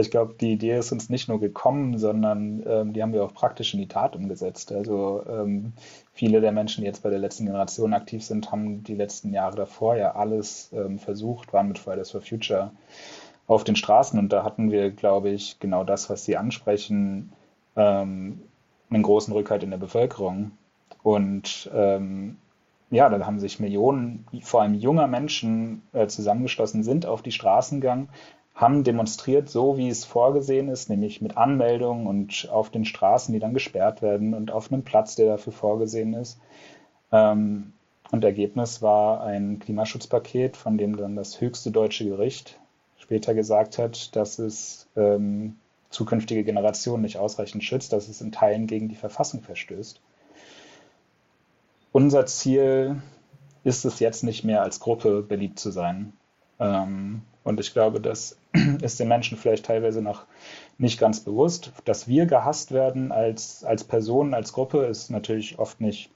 Ich 0.00 0.10
glaube, 0.10 0.34
die 0.40 0.52
Idee 0.52 0.76
ist 0.76 0.90
uns 0.90 1.08
nicht 1.08 1.28
nur 1.28 1.38
gekommen, 1.38 1.98
sondern 1.98 2.64
ähm, 2.66 2.92
die 2.92 3.02
haben 3.02 3.12
wir 3.12 3.24
auch 3.24 3.32
praktisch 3.32 3.74
in 3.74 3.80
die 3.80 3.86
Tat 3.86 4.16
umgesetzt. 4.16 4.72
Also 4.72 5.22
ähm, 5.28 5.72
viele 6.12 6.40
der 6.40 6.50
Menschen, 6.50 6.80
die 6.80 6.86
jetzt 6.86 7.02
bei 7.04 7.10
der 7.10 7.20
letzten 7.20 7.46
Generation 7.46 7.94
aktiv 7.94 8.24
sind, 8.24 8.50
haben 8.50 8.82
die 8.82 8.96
letzten 8.96 9.32
Jahre 9.32 9.56
davor 9.56 9.96
ja 9.96 10.16
alles 10.16 10.72
ähm, 10.72 10.98
versucht, 10.98 11.52
waren 11.52 11.68
mit 11.68 11.78
Fridays 11.78 12.10
for 12.10 12.20
Future 12.20 12.72
auf 13.46 13.62
den 13.62 13.76
Straßen 13.76 14.18
und 14.18 14.32
da 14.32 14.42
hatten 14.42 14.72
wir, 14.72 14.90
glaube 14.90 15.30
ich, 15.30 15.60
genau 15.60 15.84
das, 15.84 16.10
was 16.10 16.24
Sie 16.24 16.36
ansprechen, 16.36 17.32
ähm, 17.76 18.40
einen 18.90 19.02
großen 19.02 19.32
Rückhalt 19.32 19.62
in 19.62 19.70
der 19.70 19.78
Bevölkerung. 19.78 20.52
Und 21.02 21.70
ähm, 21.74 22.38
ja, 22.90 23.08
da 23.08 23.24
haben 23.26 23.38
sich 23.38 23.60
Millionen, 23.60 24.26
vor 24.42 24.62
allem 24.62 24.74
junger 24.74 25.06
Menschen 25.06 25.82
äh, 25.92 26.06
zusammengeschlossen, 26.06 26.82
sind 26.82 27.06
auf 27.06 27.22
die 27.22 27.32
Straßen 27.32 27.80
gegangen, 27.80 28.08
haben 28.54 28.84
demonstriert, 28.84 29.48
so 29.48 29.76
wie 29.76 29.88
es 29.88 30.04
vorgesehen 30.04 30.68
ist, 30.68 30.88
nämlich 30.88 31.20
mit 31.20 31.36
Anmeldungen 31.36 32.06
und 32.06 32.48
auf 32.50 32.70
den 32.70 32.84
Straßen, 32.84 33.32
die 33.32 33.40
dann 33.40 33.54
gesperrt 33.54 34.00
werden 34.00 34.32
und 34.32 34.52
auf 34.52 34.72
einem 34.72 34.84
Platz, 34.84 35.16
der 35.16 35.26
dafür 35.26 35.52
vorgesehen 35.52 36.14
ist. 36.14 36.38
Ähm, 37.10 37.72
und 38.12 38.22
Ergebnis 38.22 38.80
war 38.80 39.24
ein 39.24 39.58
Klimaschutzpaket, 39.58 40.56
von 40.56 40.78
dem 40.78 40.96
dann 40.96 41.16
das 41.16 41.40
höchste 41.40 41.72
deutsche 41.72 42.04
Gericht 42.04 42.60
später 42.96 43.34
gesagt 43.34 43.78
hat, 43.78 44.14
dass 44.14 44.38
es 44.38 44.88
ähm, 44.96 45.56
zukünftige 45.90 46.44
Generationen 46.44 47.02
nicht 47.02 47.18
ausreichend 47.18 47.64
schützt, 47.64 47.92
dass 47.92 48.08
es 48.08 48.20
in 48.20 48.32
Teilen 48.32 48.66
gegen 48.66 48.88
die 48.88 48.94
Verfassung 48.94 49.42
verstößt. 49.42 50.00
Unser 51.92 52.26
Ziel 52.26 53.02
ist 53.62 53.84
es 53.84 54.00
jetzt 54.00 54.24
nicht 54.24 54.44
mehr 54.44 54.62
als 54.62 54.80
Gruppe 54.80 55.22
beliebt 55.22 55.58
zu 55.58 55.70
sein. 55.70 56.12
Ähm, 56.60 57.22
und 57.42 57.60
ich 57.60 57.72
glaube, 57.72 58.00
das 58.00 58.38
ist 58.82 59.00
den 59.00 59.08
Menschen 59.08 59.36
vielleicht 59.38 59.66
teilweise 59.66 60.02
noch 60.02 60.24
nicht 60.78 60.98
ganz 60.98 61.20
bewusst. 61.20 61.72
Dass 61.84 62.08
wir 62.08 62.26
gehasst 62.26 62.72
werden 62.72 63.12
als, 63.12 63.64
als 63.64 63.84
Personen, 63.84 64.34
als 64.34 64.52
Gruppe, 64.52 64.86
ist 64.86 65.10
natürlich 65.10 65.58
oft 65.58 65.80
nicht 65.80 66.10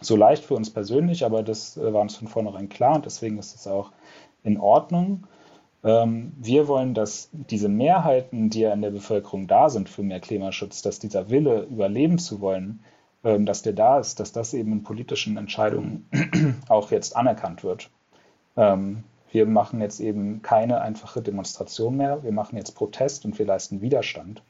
so 0.00 0.16
leicht 0.16 0.44
für 0.44 0.54
uns 0.54 0.70
persönlich, 0.70 1.24
aber 1.24 1.42
das 1.42 1.76
äh, 1.76 1.92
war 1.92 2.02
uns 2.02 2.16
von 2.16 2.28
vornherein 2.28 2.68
klar 2.68 2.96
und 2.96 3.06
deswegen 3.06 3.38
ist 3.38 3.54
es 3.54 3.66
auch 3.66 3.92
in 4.42 4.58
Ordnung. 4.58 5.26
Ähm, 5.84 6.32
wir 6.36 6.68
wollen, 6.68 6.94
dass 6.94 7.30
diese 7.32 7.68
Mehrheiten, 7.68 8.50
die 8.50 8.60
ja 8.60 8.72
in 8.72 8.82
der 8.82 8.90
Bevölkerung 8.90 9.46
da 9.46 9.70
sind 9.70 9.88
für 9.88 10.02
mehr 10.02 10.20
Klimaschutz, 10.20 10.82
dass 10.82 10.98
dieser 10.98 11.30
Wille, 11.30 11.62
überleben 11.62 12.18
zu 12.18 12.40
wollen, 12.40 12.80
ähm, 13.24 13.46
dass 13.46 13.62
der 13.62 13.72
da 13.72 13.98
ist, 13.98 14.20
dass 14.20 14.32
das 14.32 14.54
eben 14.54 14.72
in 14.72 14.82
politischen 14.82 15.36
Entscheidungen 15.36 16.08
auch 16.68 16.90
jetzt 16.90 17.16
anerkannt 17.16 17.62
wird. 17.64 17.90
Wir 19.30 19.46
machen 19.46 19.80
jetzt 19.80 20.00
eben 20.00 20.42
keine 20.42 20.80
einfache 20.80 21.20
Demonstration 21.20 21.96
mehr, 21.96 22.22
wir 22.22 22.32
machen 22.32 22.56
jetzt 22.56 22.72
Protest 22.72 23.24
und 23.24 23.38
wir 23.38 23.46
leisten 23.46 23.80
Widerstand. 23.82 24.42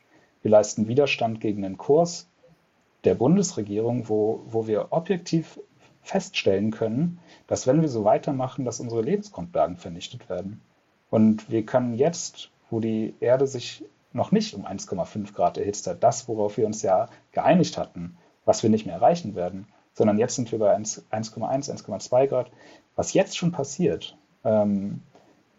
Wir 0.43 0.51
leisten 0.51 0.87
Widerstand 0.87 1.41
gegen 1.41 1.63
den 1.63 1.79
Kurs 1.79 2.29
der 3.05 3.15
Bundesregierung, 3.15 4.09
wo, 4.09 4.43
wo 4.47 4.67
wir 4.67 4.89
objektiv 4.91 5.59
feststellen 6.03 6.71
können, 6.71 7.21
dass 7.47 7.67
wenn 7.67 7.81
wir 7.81 7.89
so 7.89 8.05
weitermachen, 8.05 8.65
dass 8.65 8.81
unsere 8.81 9.03
Lebensgrundlagen 9.03 9.77
vernichtet 9.77 10.29
werden. 10.29 10.61
Und 11.11 11.51
wir 11.51 11.65
können 11.65 11.95
jetzt, 11.95 12.51
wo 12.71 12.81
die 12.81 13.15
Erde 13.21 13.47
sich 13.47 13.85
noch 14.13 14.33
nicht 14.33 14.55
um 14.55 14.67
1,5 14.67 15.33
Grad 15.33 15.59
erhitzt 15.59 15.87
hat, 15.87 16.03
das, 16.03 16.29
worauf 16.29 16.57
wir 16.57 16.67
uns 16.67 16.83
ja 16.83 17.09
geeinigt 17.33 17.79
hatten, 17.79 18.17
was 18.45 18.63
wir 18.63 18.71
nicht 18.71 18.87
mehr 18.87 18.97
erreichen 18.97 19.35
werden, 19.35 19.67
sondern 19.95 20.19
jetzt 20.19 20.37
sind 20.37 20.51
wir 20.53 20.59
bei 20.59 20.77
1,1, 20.77 21.09
1,2 21.11 22.27
Grad. 22.27 22.51
Was 22.95 23.13
jetzt 23.13 23.37
schon 23.37 23.53
passiert, 23.53 24.17
ähm, 24.45 25.01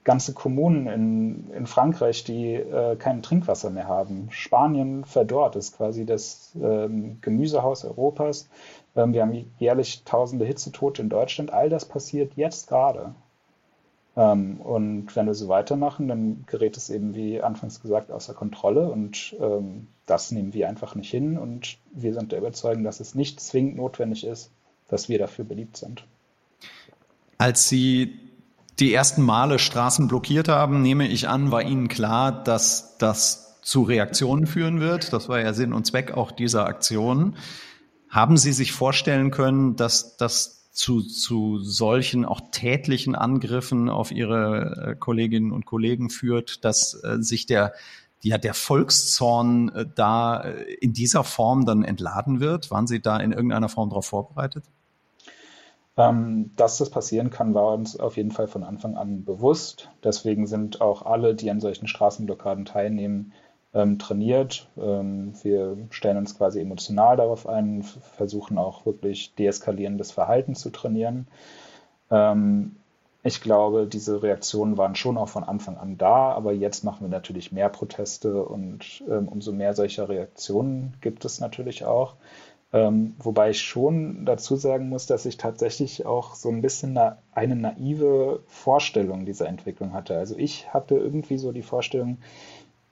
ganze 0.03 0.33
Kommunen 0.33 0.87
in, 0.87 1.51
in 1.51 1.67
Frankreich, 1.67 2.23
die 2.23 2.55
äh, 2.55 2.95
kein 2.95 3.21
Trinkwasser 3.21 3.69
mehr 3.69 3.87
haben. 3.87 4.27
Spanien 4.31 5.05
verdorrt, 5.05 5.55
ist 5.55 5.77
quasi 5.77 6.05
das 6.05 6.51
ähm, 6.61 7.19
Gemüsehaus 7.21 7.85
Europas. 7.85 8.49
Ähm, 8.95 9.13
wir 9.13 9.21
haben 9.21 9.51
jährlich 9.59 10.03
tausende 10.05 10.45
Hitzetote 10.45 11.01
in 11.01 11.09
Deutschland. 11.09 11.53
All 11.53 11.69
das 11.69 11.85
passiert 11.85 12.33
jetzt 12.35 12.69
gerade. 12.69 13.13
Ähm, 14.17 14.59
und 14.61 15.15
wenn 15.15 15.27
wir 15.27 15.35
so 15.35 15.47
weitermachen, 15.47 16.07
dann 16.07 16.43
gerät 16.47 16.75
es 16.75 16.89
eben, 16.89 17.13
wie 17.13 17.41
anfangs 17.41 17.81
gesagt, 17.81 18.11
außer 18.11 18.33
Kontrolle. 18.33 18.89
Und 18.89 19.35
ähm, 19.39 19.87
das 20.05 20.31
nehmen 20.31 20.53
wir 20.53 20.69
einfach 20.69 20.95
nicht 20.95 21.11
hin. 21.11 21.37
Und 21.37 21.77
wir 21.91 22.13
sind 22.13 22.31
der 22.31 22.39
Überzeugung, 22.39 22.83
dass 22.83 22.99
es 22.99 23.15
nicht 23.15 23.39
zwingend 23.39 23.77
notwendig 23.77 24.25
ist, 24.25 24.49
dass 24.87 25.07
wir 25.07 25.19
dafür 25.19 25.45
beliebt 25.45 25.77
sind. 25.77 26.03
Als 27.37 27.69
Sie 27.69 28.28
die 28.79 28.93
ersten 28.93 29.23
Male 29.23 29.59
Straßen 29.59 30.07
blockiert 30.07 30.47
haben, 30.47 30.81
nehme 30.81 31.07
ich 31.07 31.27
an, 31.27 31.51
war 31.51 31.63
Ihnen 31.63 31.87
klar, 31.87 32.43
dass 32.43 32.97
das 32.97 33.59
zu 33.61 33.83
Reaktionen 33.83 34.47
führen 34.47 34.79
wird. 34.79 35.13
Das 35.13 35.29
war 35.29 35.39
ja 35.39 35.53
Sinn 35.53 35.73
und 35.73 35.85
Zweck 35.85 36.11
auch 36.11 36.31
dieser 36.31 36.65
Aktion. 36.65 37.35
Haben 38.09 38.37
Sie 38.37 38.53
sich 38.53 38.71
vorstellen 38.71 39.31
können, 39.31 39.75
dass 39.75 40.17
das 40.17 40.71
zu, 40.71 41.01
zu 41.01 41.59
solchen 41.59 42.25
auch 42.25 42.41
tätlichen 42.51 43.15
Angriffen 43.15 43.89
auf 43.89 44.11
Ihre 44.11 44.91
äh, 44.91 44.95
Kolleginnen 44.95 45.51
und 45.51 45.65
Kollegen 45.65 46.09
führt, 46.09 46.63
dass 46.63 46.93
äh, 47.03 47.17
sich 47.21 47.45
der 47.45 47.73
ja, 48.21 48.37
der 48.37 48.53
Volkszorn 48.53 49.69
äh, 49.69 49.85
da 49.93 50.41
in 50.81 50.93
dieser 50.93 51.23
Form 51.23 51.65
dann 51.65 51.83
entladen 51.83 52.39
wird? 52.39 52.69
Waren 52.71 52.87
Sie 52.87 53.01
da 53.01 53.17
in 53.17 53.31
irgendeiner 53.31 53.69
Form 53.69 53.89
darauf 53.89 54.07
vorbereitet? 54.07 54.65
Ähm, 55.99 56.51
dass 56.55 56.77
das 56.77 56.89
passieren 56.89 57.29
kann, 57.29 57.53
war 57.53 57.73
uns 57.73 57.99
auf 57.99 58.15
jeden 58.15 58.31
Fall 58.31 58.47
von 58.47 58.63
Anfang 58.63 58.95
an 58.95 59.25
bewusst. 59.25 59.89
Deswegen 60.03 60.47
sind 60.47 60.81
auch 60.81 61.05
alle, 61.05 61.35
die 61.35 61.51
an 61.51 61.59
solchen 61.59 61.87
Straßenblockaden 61.87 62.65
teilnehmen, 62.65 63.33
ähm, 63.73 63.99
trainiert. 63.99 64.67
Ähm, 64.77 65.33
wir 65.43 65.77
stellen 65.89 66.17
uns 66.17 66.37
quasi 66.37 66.61
emotional 66.61 67.17
darauf 67.17 67.47
ein, 67.47 67.83
versuchen 67.83 68.57
auch 68.57 68.85
wirklich 68.85 69.35
deeskalierendes 69.35 70.11
Verhalten 70.11 70.55
zu 70.55 70.69
trainieren. 70.69 71.27
Ich 73.21 73.41
glaube, 73.41 73.85
diese 73.85 74.23
Reaktionen 74.23 74.79
waren 74.79 74.95
schon 74.95 75.15
auch 75.15 75.29
von 75.29 75.43
Anfang 75.43 75.77
an 75.77 75.99
da, 75.99 76.31
aber 76.31 76.53
jetzt 76.53 76.83
machen 76.83 77.01
wir 77.01 77.09
natürlich 77.09 77.51
mehr 77.51 77.69
Proteste 77.69 78.43
und 78.43 79.03
umso 79.07 79.51
mehr 79.51 79.75
solcher 79.75 80.09
Reaktionen 80.09 80.97
gibt 81.01 81.23
es 81.23 81.39
natürlich 81.39 81.85
auch. 81.85 82.15
Ähm, 82.71 83.15
wobei 83.17 83.49
ich 83.49 83.61
schon 83.61 84.25
dazu 84.25 84.55
sagen 84.55 84.89
muss, 84.89 85.07
dass 85.07 85.25
ich 85.25 85.37
tatsächlich 85.37 86.05
auch 86.05 86.35
so 86.35 86.49
ein 86.49 86.61
bisschen 86.61 86.93
na 86.93 87.17
eine 87.31 87.55
naive 87.55 88.43
Vorstellung 88.45 89.25
dieser 89.25 89.47
Entwicklung 89.47 89.93
hatte. 89.93 90.17
Also 90.17 90.35
ich 90.37 90.71
hatte 90.71 90.95
irgendwie 90.95 91.39
so 91.39 91.51
die 91.51 91.63
Vorstellung, 91.63 92.19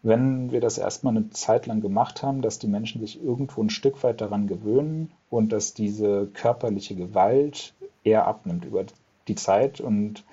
wenn 0.01 0.51
wir 0.51 0.61
das 0.61 0.79
erstmal 0.79 1.15
eine 1.15 1.29
Zeit 1.29 1.67
lang 1.67 1.81
gemacht 1.81 2.23
haben, 2.23 2.41
dass 2.41 2.57
die 2.57 2.67
Menschen 2.67 3.01
sich 3.01 3.21
irgendwo 3.21 3.61
ein 3.61 3.69
Stück 3.69 4.01
weit 4.03 4.21
daran 4.21 4.47
gewöhnen 4.47 5.11
und 5.29 5.51
dass 5.51 5.73
diese 5.73 6.27
körperliche 6.27 6.95
Gewalt 6.95 7.75
eher 8.03 8.25
abnimmt 8.25 8.65
über 8.65 8.85
die 9.27 9.35
Zeit 9.35 9.79
und 9.79 10.23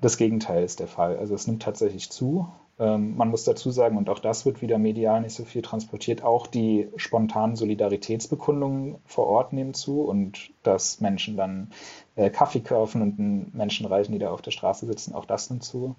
das 0.00 0.16
Gegenteil 0.16 0.62
ist 0.64 0.80
der 0.80 0.88
Fall. 0.88 1.18
Also 1.18 1.34
es 1.34 1.46
nimmt 1.46 1.62
tatsächlich 1.62 2.10
zu. 2.10 2.48
Ähm, 2.78 3.16
man 3.16 3.30
muss 3.30 3.44
dazu 3.44 3.70
sagen, 3.70 3.96
und 3.96 4.10
auch 4.10 4.18
das 4.18 4.44
wird 4.44 4.60
wieder 4.60 4.78
medial 4.78 5.22
nicht 5.22 5.34
so 5.34 5.44
viel 5.44 5.62
transportiert, 5.62 6.22
auch 6.22 6.46
die 6.46 6.88
spontanen 6.96 7.56
Solidaritätsbekundungen 7.56 8.96
vor 9.06 9.26
Ort 9.26 9.52
nehmen 9.52 9.72
zu 9.74 10.02
und 10.02 10.50
dass 10.62 11.00
Menschen 11.00 11.36
dann 11.36 11.70
äh, 12.16 12.28
Kaffee 12.30 12.60
kaufen 12.60 13.02
und 13.02 13.54
Menschen 13.54 13.86
reichen, 13.86 14.12
die 14.12 14.18
da 14.18 14.30
auf 14.30 14.42
der 14.42 14.50
Straße 14.50 14.86
sitzen, 14.86 15.14
auch 15.14 15.24
das 15.24 15.48
nimmt 15.48 15.64
zu. 15.64 15.96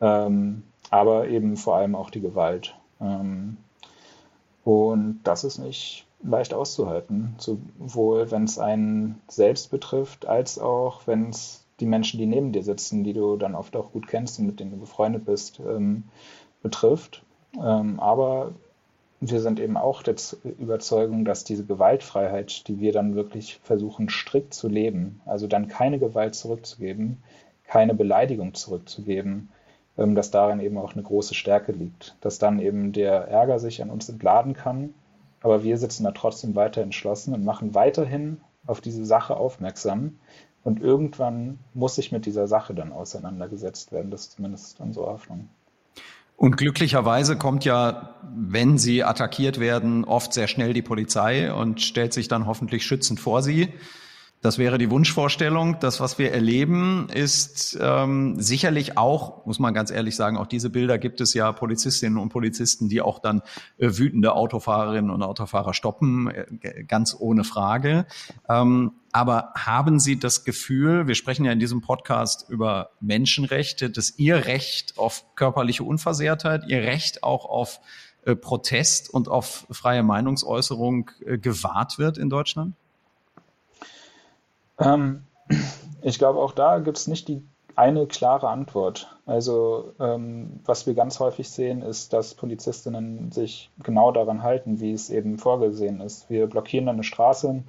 Ähm, 0.00 0.64
aber 0.90 1.28
eben 1.28 1.56
vor 1.56 1.76
allem 1.76 1.94
auch 1.94 2.10
die 2.10 2.20
Gewalt. 2.20 2.74
Ähm, 3.00 3.58
und 4.64 5.20
das 5.24 5.44
ist 5.44 5.58
nicht 5.58 6.06
leicht 6.22 6.52
auszuhalten, 6.52 7.34
sowohl 7.38 8.30
wenn 8.30 8.44
es 8.44 8.58
einen 8.58 9.20
selbst 9.28 9.70
betrifft, 9.70 10.26
als 10.26 10.58
auch 10.58 11.06
wenn 11.06 11.30
es 11.30 11.59
die 11.80 11.86
Menschen, 11.86 12.18
die 12.18 12.26
neben 12.26 12.52
dir 12.52 12.62
sitzen, 12.62 13.04
die 13.04 13.12
du 13.12 13.36
dann 13.36 13.54
oft 13.54 13.76
auch 13.76 13.92
gut 13.92 14.06
kennst 14.06 14.38
und 14.38 14.46
mit 14.46 14.60
denen 14.60 14.72
du 14.72 14.76
befreundet 14.78 15.24
bist, 15.24 15.60
ähm, 15.60 16.04
betrifft. 16.62 17.22
Ähm, 17.60 17.98
aber 18.00 18.52
wir 19.20 19.40
sind 19.40 19.60
eben 19.60 19.76
auch 19.76 20.02
der 20.02 20.16
Überzeugung, 20.58 21.24
dass 21.24 21.44
diese 21.44 21.64
Gewaltfreiheit, 21.64 22.66
die 22.68 22.80
wir 22.80 22.92
dann 22.92 23.14
wirklich 23.14 23.60
versuchen 23.62 24.08
strikt 24.08 24.54
zu 24.54 24.68
leben, 24.68 25.20
also 25.26 25.46
dann 25.46 25.68
keine 25.68 25.98
Gewalt 25.98 26.34
zurückzugeben, 26.34 27.22
keine 27.64 27.94
Beleidigung 27.94 28.54
zurückzugeben, 28.54 29.50
ähm, 29.98 30.14
dass 30.14 30.30
darin 30.30 30.60
eben 30.60 30.78
auch 30.78 30.94
eine 30.94 31.02
große 31.02 31.34
Stärke 31.34 31.72
liegt, 31.72 32.16
dass 32.22 32.38
dann 32.38 32.60
eben 32.60 32.92
der 32.92 33.28
Ärger 33.28 33.58
sich 33.58 33.82
an 33.82 33.90
uns 33.90 34.08
entladen 34.08 34.54
kann, 34.54 34.94
aber 35.42 35.62
wir 35.64 35.76
sitzen 35.76 36.04
da 36.04 36.12
trotzdem 36.12 36.54
weiter 36.54 36.82
entschlossen 36.82 37.34
und 37.34 37.44
machen 37.44 37.74
weiterhin 37.74 38.40
auf 38.66 38.80
diese 38.80 39.04
Sache 39.04 39.36
aufmerksam, 39.36 40.18
und 40.62 40.80
irgendwann 40.80 41.58
muss 41.74 41.94
sich 41.94 42.12
mit 42.12 42.26
dieser 42.26 42.46
Sache 42.46 42.74
dann 42.74 42.92
auseinandergesetzt 42.92 43.92
werden. 43.92 44.10
Das 44.10 44.22
ist 44.22 44.32
zumindest 44.32 44.80
unsere 44.80 45.06
Hoffnung. 45.06 45.48
Und 46.36 46.56
glücklicherweise 46.56 47.36
kommt 47.36 47.66
ja, 47.66 48.14
wenn 48.34 48.78
sie 48.78 49.04
attackiert 49.04 49.60
werden, 49.60 50.04
oft 50.04 50.32
sehr 50.32 50.48
schnell 50.48 50.72
die 50.72 50.80
Polizei 50.80 51.52
und 51.52 51.82
stellt 51.82 52.14
sich 52.14 52.28
dann 52.28 52.46
hoffentlich 52.46 52.84
schützend 52.84 53.20
vor 53.20 53.42
sie. 53.42 53.68
Das 54.42 54.56
wäre 54.56 54.78
die 54.78 54.90
Wunschvorstellung. 54.90 55.80
Das, 55.80 56.00
was 56.00 56.18
wir 56.18 56.32
erleben, 56.32 57.10
ist 57.12 57.78
ähm, 57.78 58.40
sicherlich 58.40 58.96
auch, 58.96 59.44
muss 59.44 59.58
man 59.58 59.74
ganz 59.74 59.90
ehrlich 59.90 60.16
sagen, 60.16 60.38
auch 60.38 60.46
diese 60.46 60.70
Bilder 60.70 60.96
gibt 60.96 61.20
es 61.20 61.34
ja 61.34 61.52
Polizistinnen 61.52 62.16
und 62.16 62.30
Polizisten, 62.30 62.88
die 62.88 63.02
auch 63.02 63.18
dann 63.18 63.42
äh, 63.76 63.90
wütende 63.98 64.32
Autofahrerinnen 64.32 65.10
und 65.10 65.22
Autofahrer 65.22 65.74
stoppen, 65.74 66.30
äh, 66.30 66.84
ganz 66.84 67.14
ohne 67.18 67.44
Frage. 67.44 68.06
Ähm, 68.48 68.92
aber 69.12 69.52
haben 69.56 70.00
Sie 70.00 70.18
das 70.18 70.44
Gefühl, 70.44 71.06
wir 71.06 71.16
sprechen 71.16 71.44
ja 71.44 71.52
in 71.52 71.60
diesem 71.60 71.82
Podcast 71.82 72.48
über 72.48 72.92
Menschenrechte, 73.00 73.90
dass 73.90 74.18
Ihr 74.18 74.46
Recht 74.46 74.96
auf 74.96 75.24
körperliche 75.34 75.84
Unversehrtheit, 75.84 76.62
Ihr 76.66 76.82
Recht 76.82 77.22
auch 77.24 77.44
auf 77.44 77.80
äh, 78.24 78.34
Protest 78.36 79.12
und 79.12 79.28
auf 79.28 79.66
freie 79.70 80.02
Meinungsäußerung 80.02 81.10
äh, 81.26 81.36
gewahrt 81.36 81.98
wird 81.98 82.16
in 82.16 82.30
Deutschland? 82.30 82.74
Ähm, 84.80 85.24
ich 86.02 86.18
glaube, 86.18 86.40
auch 86.40 86.52
da 86.52 86.78
gibt 86.78 86.96
es 86.96 87.06
nicht 87.06 87.28
die 87.28 87.42
eine 87.76 88.06
klare 88.06 88.48
Antwort. 88.48 89.16
Also 89.26 89.92
ähm, 90.00 90.60
was 90.64 90.86
wir 90.86 90.94
ganz 90.94 91.18
häufig 91.20 91.48
sehen, 91.48 91.82
ist, 91.82 92.12
dass 92.12 92.34
Polizistinnen 92.34 93.32
sich 93.32 93.70
genau 93.82 94.12
daran 94.12 94.42
halten, 94.42 94.80
wie 94.80 94.92
es 94.92 95.08
eben 95.08 95.38
vorgesehen 95.38 96.00
ist. 96.00 96.28
Wir 96.28 96.46
blockieren 96.46 96.88
eine 96.88 97.04
Straße, 97.04 97.62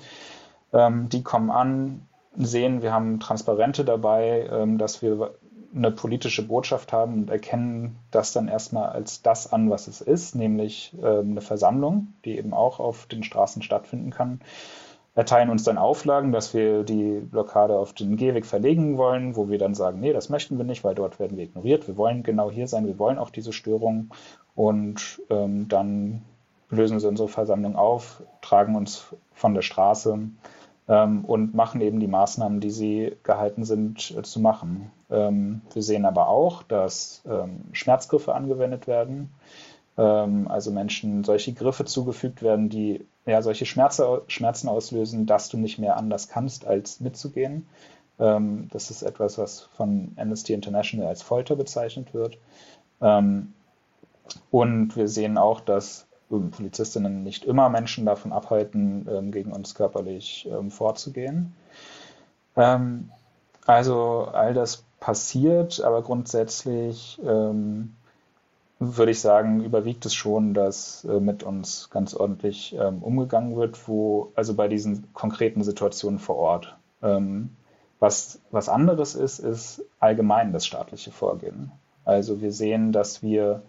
ähm, 0.74 1.10
die 1.10 1.24
kommen 1.24 1.50
an, 1.50 2.08
sehen, 2.36 2.82
wir 2.82 2.94
haben 2.94 3.20
Transparente 3.20 3.86
dabei, 3.86 4.48
ähm, 4.52 4.78
dass 4.78 5.02
wir 5.02 5.34
eine 5.74 5.92
politische 5.92 6.46
Botschaft 6.46 6.92
haben 6.92 7.14
und 7.14 7.30
erkennen 7.30 7.96
das 8.10 8.34
dann 8.34 8.50
erstmal 8.50 8.90
als 8.90 9.22
das 9.22 9.54
an, 9.54 9.70
was 9.70 9.88
es 9.88 10.02
ist, 10.02 10.36
nämlich 10.36 10.94
ähm, 11.02 11.32
eine 11.32 11.42
Versammlung, 11.42 12.14
die 12.26 12.38
eben 12.38 12.54
auch 12.54 12.82
auf 12.82 13.06
den 13.06 13.24
Straßen 13.24 13.62
stattfinden 13.62 14.12
kann 14.12 14.42
erteilen 15.14 15.50
uns 15.50 15.64
dann 15.64 15.78
Auflagen, 15.78 16.32
dass 16.32 16.54
wir 16.54 16.84
die 16.84 17.20
Blockade 17.20 17.78
auf 17.78 17.94
den 17.94 18.16
Gehweg 18.16 18.46
verlegen 18.46 18.98
wollen, 18.98 19.36
wo 19.36 19.50
wir 19.50 19.58
dann 19.58 19.76
sagen, 19.76 20.00
nee, 20.00 20.14
das 20.14 20.30
möchten 20.30 20.58
wir 20.58 20.64
nicht, 20.64 20.84
weil 20.84 20.96
dort 20.96 21.20
werden 21.20 21.38
wir 21.38 21.44
ignoriert. 21.44 21.88
Wir 21.88 21.98
wollen 21.98 22.24
genau 22.24 22.50
hier 22.50 22.68
sein, 22.68 22.88
wir 22.88 22.98
wollen 22.98 23.18
auch 23.18 23.30
diese 23.30 23.52
Störung 23.52 24.12
und 24.56 25.22
ähm, 25.30 25.68
dann 25.68 26.22
lösen 26.70 27.00
sie 27.00 27.08
unsere 27.08 27.28
Versammlung 27.28 27.76
auf, 27.76 28.24
tragen 28.42 28.76
uns 28.76 29.14
von 29.34 29.54
der 29.54 29.62
Straße 29.62 30.18
ähm, 30.88 31.26
und 31.26 31.54
machen 31.54 31.82
eben 31.82 32.00
die 32.00 32.08
Maßnahmen, 32.08 32.62
die 32.62 32.70
sie 32.70 33.18
gehalten 33.24 33.66
sind 33.66 34.12
äh, 34.18 34.22
zu 34.24 34.40
machen. 34.40 34.92
Ähm, 35.10 35.62
wir 35.74 35.84
sehen 35.84 36.06
aber 36.06 36.30
auch, 36.30 36.64
dass 36.64 37.22
ähm, 37.30 37.66
Schmerzgriffe 37.74 38.34
angewendet 38.34 38.88
werden, 38.88 39.30
ähm, 39.98 40.48
also 40.48 40.72
Menschen 40.72 41.24
solche 41.24 41.54
Griffe 41.54 41.86
zugefügt 41.86 42.42
werden, 42.42 42.70
die 42.70 43.06
ja 43.26 43.42
solche 43.42 43.66
Schmerze, 43.66 44.24
Schmerzen 44.28 44.68
auslösen, 44.68 45.26
dass 45.26 45.50
du 45.50 45.58
nicht 45.58 45.80
mehr 45.80 45.98
anders 45.98 46.28
kannst, 46.28 46.66
als 46.66 47.00
mitzugehen. 47.00 47.68
Ähm, 48.20 48.70
das 48.72 48.92
ist 48.92 49.02
etwas, 49.02 49.38
was 49.38 49.62
von 49.62 50.14
Amnesty 50.18 50.54
International 50.54 51.08
als 51.08 51.22
Folter 51.22 51.56
bezeichnet 51.56 52.14
wird. 52.14 52.38
Ähm, 53.02 53.54
und 54.50 54.96
wir 54.96 55.08
sehen 55.08 55.38
auch, 55.38 55.60
dass 55.60 56.08
Polizistinnen 56.30 57.24
nicht 57.24 57.44
immer 57.44 57.70
Menschen 57.70 58.06
davon 58.06 58.32
abhalten, 58.32 59.08
ähm, 59.12 59.32
gegen 59.32 59.52
uns 59.52 59.76
körperlich 59.76 60.48
ähm, 60.50 60.72
vorzugehen. 60.72 61.54
Ähm, 62.56 63.12
also 63.66 64.30
all 64.32 64.54
das 64.54 64.84
passiert, 65.00 65.82
aber 65.82 66.02
grundsätzlich 66.02 67.20
ähm, 67.26 67.96
würde 68.82 69.12
ich 69.12 69.22
sagen, 69.22 69.64
überwiegt 69.64 70.06
es 70.08 70.14
schon, 70.16 70.56
dass 70.56 71.06
äh, 71.06 71.20
mit 71.20 71.44
uns 71.44 71.90
ganz 71.92 72.16
ordentlich 72.16 72.76
ähm, 72.78 73.04
umgegangen 73.04 73.56
wird, 73.56 73.88
wo, 73.88 74.32
also 74.36 74.56
bei 74.56 74.68
diesen 74.68 75.14
konkreten 75.14 75.64
Situationen 75.64 76.18
vor 76.18 76.38
Ort. 76.38 76.76
Ähm, 77.04 77.52
was, 78.00 78.42
was 78.50 78.70
anderes 78.70 79.14
ist, 79.14 79.38
ist 79.38 79.86
allgemein 80.00 80.52
das 80.52 80.66
staatliche 80.66 81.12
Vorgehen. 81.12 81.72
Also 82.04 82.42
wir 82.42 82.52
sehen, 82.52 82.92
dass 82.92 83.22
wir 83.22 83.62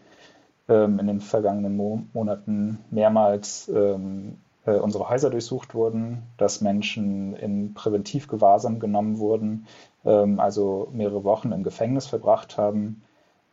ähm, 0.67 0.99
in 0.99 1.07
den 1.07 1.21
vergangenen 1.21 1.77
Mo 1.77 2.05
Monaten 2.15 2.79
mehrmals 2.91 3.69
ähm, 3.69 4.39
äh, 4.65 4.77
unsere 4.77 5.11
Häuser 5.11 5.29
durchsucht 5.29 5.75
wurden, 5.75 6.23
dass 6.39 6.63
Menschen 6.63 7.37
in 7.37 7.75
Präventivgewahrsam 7.75 8.81
genommen 8.81 9.19
wurden, 9.19 9.67
ähm, 10.07 10.41
also 10.41 10.89
mehrere 10.93 11.25
Wochen 11.25 11.53
im 11.53 11.63
Gefängnis 11.63 12.07
verbracht 12.07 12.57
haben. 12.57 13.03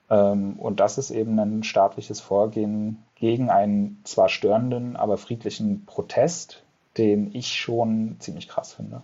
Ähm, 0.10 0.54
und 0.54 0.80
das 0.80 0.98
ist 0.98 1.12
eben 1.12 1.40
ein 1.40 1.64
staatliches 1.64 2.20
Vorgehen 2.20 3.04
gegen 3.16 3.50
einen 3.50 4.00
zwar 4.04 4.30
störenden, 4.30 4.96
aber 4.96 5.18
friedlichen 5.18 5.86
Protest, 5.86 6.64
den 6.98 7.34
ich 7.34 7.56
schon 7.56 8.16
ziemlich 8.20 8.48
krass 8.48 8.74
finde. 8.74 9.02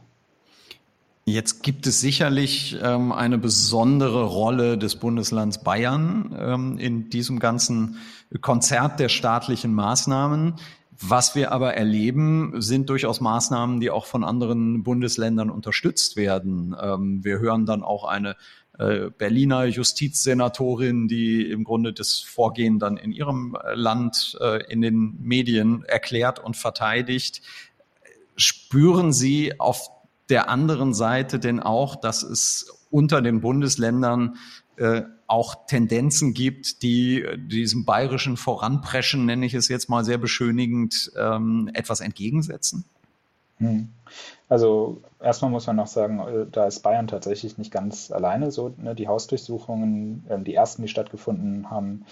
Jetzt 1.27 1.63
gibt 1.63 1.87
es 1.87 2.01
sicherlich 2.01 2.77
ähm, 2.83 3.11
eine 3.11 3.39
besondere 3.39 4.25
Rolle 4.25 4.77
des 4.77 4.95
Bundeslands 4.95 5.63
Bayern 5.63 6.35
ähm, 6.39 6.77
in 6.77 7.09
diesem 7.09 7.39
ganzen 7.39 7.97
Konzert 8.41 8.99
der 8.99 9.09
staatlichen 9.09 9.73
Maßnahmen. 9.73 10.55
Was 11.01 11.35
wir 11.35 11.51
aber 11.51 11.73
erleben, 11.73 12.61
sind 12.61 12.89
durchaus 12.89 13.21
Maßnahmen, 13.21 13.79
die 13.79 13.89
auch 13.89 14.05
von 14.05 14.23
anderen 14.23 14.83
Bundesländern 14.83 15.49
unterstützt 15.49 16.15
werden. 16.15 16.75
Ähm, 16.79 17.23
wir 17.23 17.39
hören 17.39 17.65
dann 17.65 17.83
auch 17.83 18.05
eine 18.05 18.35
Berliner 18.77 19.65
Justizsenatorin, 19.65 21.07
die 21.07 21.49
im 21.49 21.63
Grunde 21.63 21.93
das 21.93 22.19
Vorgehen 22.19 22.79
dann 22.79 22.97
in 22.97 23.11
ihrem 23.11 23.57
Land 23.73 24.37
äh, 24.41 24.63
in 24.71 24.81
den 24.81 25.17
Medien 25.21 25.83
erklärt 25.83 26.39
und 26.39 26.57
verteidigt. 26.57 27.41
Spüren 28.35 29.13
Sie 29.13 29.59
auf 29.59 29.89
der 30.29 30.49
anderen 30.49 30.93
Seite 30.93 31.39
denn 31.39 31.59
auch, 31.59 31.95
dass 31.95 32.23
es 32.23 32.85
unter 32.89 33.21
den 33.21 33.41
Bundesländern 33.41 34.37
äh, 34.77 35.03
auch 35.27 35.67
Tendenzen 35.67 36.33
gibt, 36.33 36.83
die 36.83 37.25
diesem 37.37 37.85
bayerischen 37.85 38.37
Voranpreschen, 38.37 39.25
nenne 39.25 39.45
ich 39.45 39.53
es 39.53 39.69
jetzt 39.69 39.89
mal 39.89 40.03
sehr 40.03 40.17
beschönigend, 40.17 41.11
ähm, 41.17 41.69
etwas 41.73 41.99
entgegensetzen? 41.99 42.85
Hm. 43.57 43.89
Also 44.49 45.01
erstmal 45.21 45.51
muss 45.51 45.67
man 45.67 45.77
noch 45.77 45.87
sagen, 45.87 46.19
äh, 46.19 46.45
da 46.51 46.65
ist 46.65 46.81
Bayern 46.81 47.07
tatsächlich 47.07 47.57
nicht 47.57 47.71
ganz 47.71 48.11
alleine 48.11 48.51
so. 48.51 48.73
Ne? 48.77 48.95
Die 48.95 49.07
Hausdurchsuchungen, 49.07 50.25
ähm, 50.29 50.43
die 50.43 50.53
ersten, 50.53 50.81
die 50.81 50.87
stattgefunden 50.87 51.69
haben, 51.69 52.05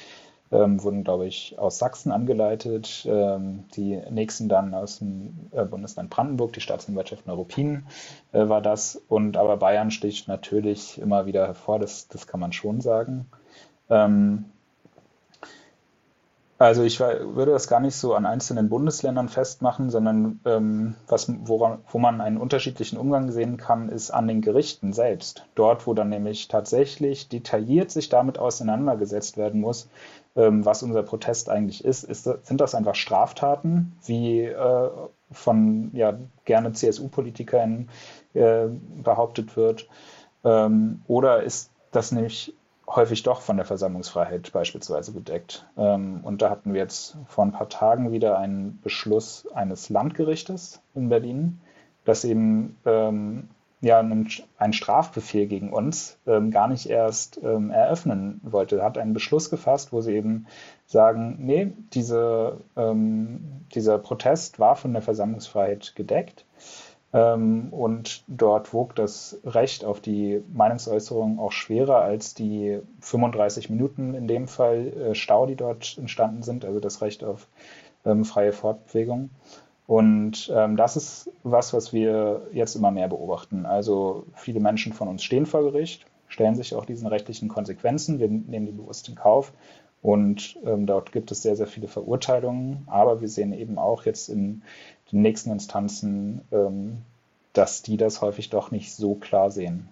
ähm, 0.51 0.81
wurden, 0.83 1.03
glaube 1.03 1.25
ich, 1.27 1.57
aus 1.57 1.79
Sachsen 1.79 2.11
angeleitet. 2.11 3.05
Ähm, 3.07 3.65
die 3.75 3.99
nächsten 4.09 4.49
dann 4.49 4.73
aus 4.73 4.99
dem 4.99 5.49
äh, 5.51 5.65
Bundesland 5.65 6.09
Brandenburg, 6.09 6.53
die 6.53 6.61
Staatsanwaltschaft 6.61 7.27
Neuruppin 7.27 7.85
äh, 8.31 8.47
war 8.47 8.61
das. 8.61 9.01
Und 9.07 9.37
aber 9.37 9.57
Bayern 9.57 9.91
sticht 9.91 10.27
natürlich 10.27 10.99
immer 10.99 11.25
wieder 11.25 11.47
hervor, 11.47 11.79
das, 11.79 12.07
das 12.07 12.27
kann 12.27 12.39
man 12.39 12.53
schon 12.53 12.81
sagen. 12.81 13.25
Ähm, 13.89 14.45
also 16.63 16.83
ich 16.83 16.99
würde 16.99 17.51
das 17.51 17.67
gar 17.67 17.81
nicht 17.81 17.95
so 17.95 18.13
an 18.15 18.25
einzelnen 18.25 18.69
Bundesländern 18.69 19.27
festmachen, 19.27 19.89
sondern 19.89 20.39
ähm, 20.45 20.95
was, 21.07 21.29
woran, 21.45 21.79
wo 21.91 21.99
man 21.99 22.21
einen 22.21 22.37
unterschiedlichen 22.37 22.97
Umgang 22.97 23.31
sehen 23.31 23.57
kann, 23.57 23.89
ist 23.89 24.11
an 24.11 24.27
den 24.29 24.41
Gerichten 24.41 24.93
selbst. 24.93 25.45
Dort, 25.55 25.85
wo 25.87 25.93
dann 25.93 26.07
nämlich 26.07 26.47
tatsächlich 26.47 27.27
detailliert 27.27 27.91
sich 27.91 28.07
damit 28.07 28.39
auseinandergesetzt 28.39 29.35
werden 29.35 29.59
muss, 29.59 29.89
ähm, 30.37 30.65
was 30.65 30.83
unser 30.83 31.03
Protest 31.03 31.49
eigentlich 31.49 31.83
ist, 31.83 32.05
ist, 32.05 32.23
sind 32.23 32.61
das 32.61 32.75
einfach 32.75 32.95
Straftaten, 32.95 33.97
wie 34.05 34.43
äh, 34.43 34.89
von 35.31 35.91
ja, 35.93 36.17
gerne 36.45 36.71
CSU-Politikern 36.71 37.89
äh, 38.33 38.67
behauptet 39.03 39.57
wird, 39.57 39.89
ähm, 40.45 41.01
oder 41.07 41.43
ist 41.43 41.71
das 41.91 42.13
nämlich 42.13 42.53
häufig 42.95 43.23
doch 43.23 43.41
von 43.41 43.57
der 43.57 43.65
Versammlungsfreiheit 43.65 44.51
beispielsweise 44.51 45.11
bedeckt. 45.11 45.65
Ähm, 45.77 46.21
und 46.23 46.41
da 46.41 46.49
hatten 46.49 46.73
wir 46.73 46.81
jetzt 46.81 47.17
vor 47.27 47.45
ein 47.45 47.51
paar 47.51 47.69
Tagen 47.69 48.11
wieder 48.11 48.37
einen 48.37 48.79
Beschluss 48.81 49.47
eines 49.53 49.89
Landgerichtes 49.89 50.81
in 50.93 51.09
Berlin, 51.09 51.59
das 52.05 52.23
eben 52.23 52.77
ähm, 52.85 53.49
ja 53.81 53.99
einen, 53.99 54.73
Strafbefehl 54.73 55.47
gegen 55.47 55.73
uns 55.73 56.17
ähm, 56.25 56.51
gar 56.51 56.69
nicht 56.69 56.89
erst 56.89 57.39
ähm, 57.43 57.69
eröffnen 57.69 58.39
wollte. 58.43 58.81
Hat 58.81 58.97
einen 58.97 59.13
Beschluss 59.13 59.49
gefasst, 59.49 59.91
wo 59.91 59.99
sie 59.99 60.13
eben 60.13 60.47
sagen, 60.85 61.37
nee, 61.39 61.73
diese, 61.93 62.61
ähm, 62.77 63.65
dieser 63.73 63.97
Protest 63.97 64.59
war 64.59 64.77
von 64.77 64.93
der 64.93 65.01
Versammlungsfreiheit 65.01 65.95
gedeckt. 65.95 66.45
Ähm, 67.13 67.69
und 67.71 68.23
dort 68.27 68.73
wog 68.73 68.95
das 68.95 69.39
Recht 69.45 69.85
auf 69.85 70.01
die 70.01 70.41
Meinungsäußerung 70.51 71.39
auch 71.39 71.51
schwerer 71.51 72.01
als 72.01 72.33
die 72.33 72.79
35 73.01 73.69
Minuten 73.69 74.15
in 74.15 74.27
dem 74.27 74.47
Fall 74.47 74.87
äh, 74.87 75.15
Stau, 75.15 75.45
die 75.45 75.55
dort 75.55 75.97
entstanden 75.97 76.41
sind, 76.41 76.65
also 76.65 76.79
das 76.79 77.01
Recht 77.01 77.23
auf 77.23 77.47
ähm, 78.03 78.25
freie 78.25 78.51
Fortbewegung. 78.51 79.29
Und 79.85 80.51
ähm, 80.55 80.75
das 80.75 80.95
ist 80.95 81.29
was, 81.43 81.73
was 81.73 81.93
wir 81.93 82.47
jetzt 82.51 82.75
immer 82.75 82.89
mehr 82.89 83.09
beobachten. 83.09 83.65
Also 83.65 84.25
viele 84.33 84.59
Menschen 84.59 84.93
von 84.93 85.07
uns 85.07 85.23
stehen 85.23 85.45
vor 85.45 85.61
Gericht, 85.61 86.05
stellen 86.27 86.55
sich 86.55 86.73
auch 86.73 86.85
diesen 86.85 87.07
rechtlichen 87.07 87.49
Konsequenzen. 87.49 88.17
Wir 88.17 88.29
nehmen 88.29 88.65
die 88.65 88.71
bewusst 88.71 89.09
in 89.09 89.15
Kauf. 89.15 89.53
Und 90.01 90.57
ähm, 90.65 90.85
dort 90.85 91.11
gibt 91.11 91.31
es 91.31 91.41
sehr, 91.41 91.55
sehr 91.55 91.67
viele 91.67 91.87
Verurteilungen. 91.87 92.83
Aber 92.87 93.21
wir 93.21 93.27
sehen 93.27 93.53
eben 93.53 93.77
auch 93.77 94.03
jetzt 94.05 94.29
in 94.29 94.63
den 95.13 95.21
nächsten 95.21 95.51
Instanzen, 95.51 96.41
ähm, 96.51 96.97
dass 97.53 97.83
die 97.83 97.97
das 97.97 98.21
häufig 98.21 98.49
doch 98.49 98.71
nicht 98.71 98.93
so 98.93 99.15
klar 99.15 99.51
sehen. 99.51 99.87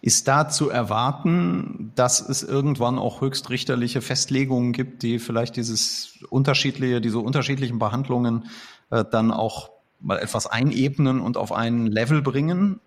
Ist 0.00 0.28
da 0.28 0.48
zu 0.48 0.68
erwarten, 0.68 1.92
dass 1.94 2.20
es 2.20 2.42
irgendwann 2.42 2.98
auch 2.98 3.20
höchstrichterliche 3.20 4.00
Festlegungen 4.00 4.72
gibt, 4.72 5.02
die 5.02 5.18
vielleicht 5.18 5.56
dieses 5.56 6.18
unterschiedliche, 6.30 7.00
diese 7.00 7.18
unterschiedlichen 7.18 7.78
Behandlungen 7.78 8.46
äh, 8.90 9.04
dann 9.10 9.30
auch 9.30 9.70
mal 10.00 10.18
etwas 10.18 10.46
einebnen 10.46 11.20
und 11.20 11.36
auf 11.36 11.52
ein 11.52 11.86
Level 11.86 12.22
bringen? 12.22 12.80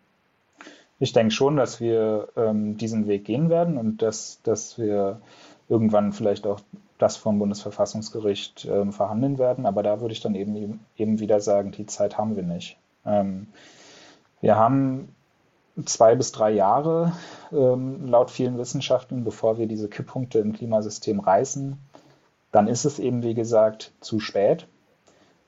Ich 1.00 1.12
denke 1.12 1.34
schon, 1.34 1.58
dass 1.58 1.82
wir 1.82 2.30
ähm, 2.38 2.78
diesen 2.78 3.08
Weg 3.08 3.26
gehen 3.26 3.50
werden 3.50 3.78
und 3.78 4.02
dass, 4.02 4.40
dass 4.44 4.78
wir 4.78 5.22
irgendwann 5.68 6.14
vielleicht 6.14 6.46
auch 6.46 6.62
das 6.98 7.18
vom 7.18 7.40
Bundesverfassungsgericht 7.40 8.66
ähm, 8.66 8.92
verhandeln 8.92 9.38
werden. 9.38 9.66
Aber 9.66 9.84
da 9.84 10.02
würde 10.02 10.14
ich 10.14 10.22
dann 10.22 10.36
eben, 10.36 10.80
eben 10.98 11.20
wieder 11.20 11.40
sagen, 11.40 11.72
die 11.72 11.86
Zeit 11.86 12.18
haben 12.18 12.36
wir 12.36 12.44
nicht. 12.44 12.78
Ähm, 13.06 13.48
wir 14.42 14.56
haben 14.56 15.14
zwei 15.84 16.16
bis 16.16 16.32
drei 16.32 16.52
Jahre 16.52 17.14
ähm, 17.52 18.08
laut 18.08 18.32
vielen 18.32 18.58
Wissenschaften, 18.58 19.24
bevor 19.24 19.58
wir 19.58 19.68
diese 19.68 19.90
Kipppunkte 19.90 20.40
im 20.40 20.54
Klimasystem 20.54 21.20
reißen. 21.20 21.78
Dann 22.52 22.68
ist 22.68 22.86
es 22.86 23.00
eben, 23.00 23.24
wie 23.24 23.34
gesagt, 23.34 23.92
zu 24.00 24.20
spät. 24.20 24.68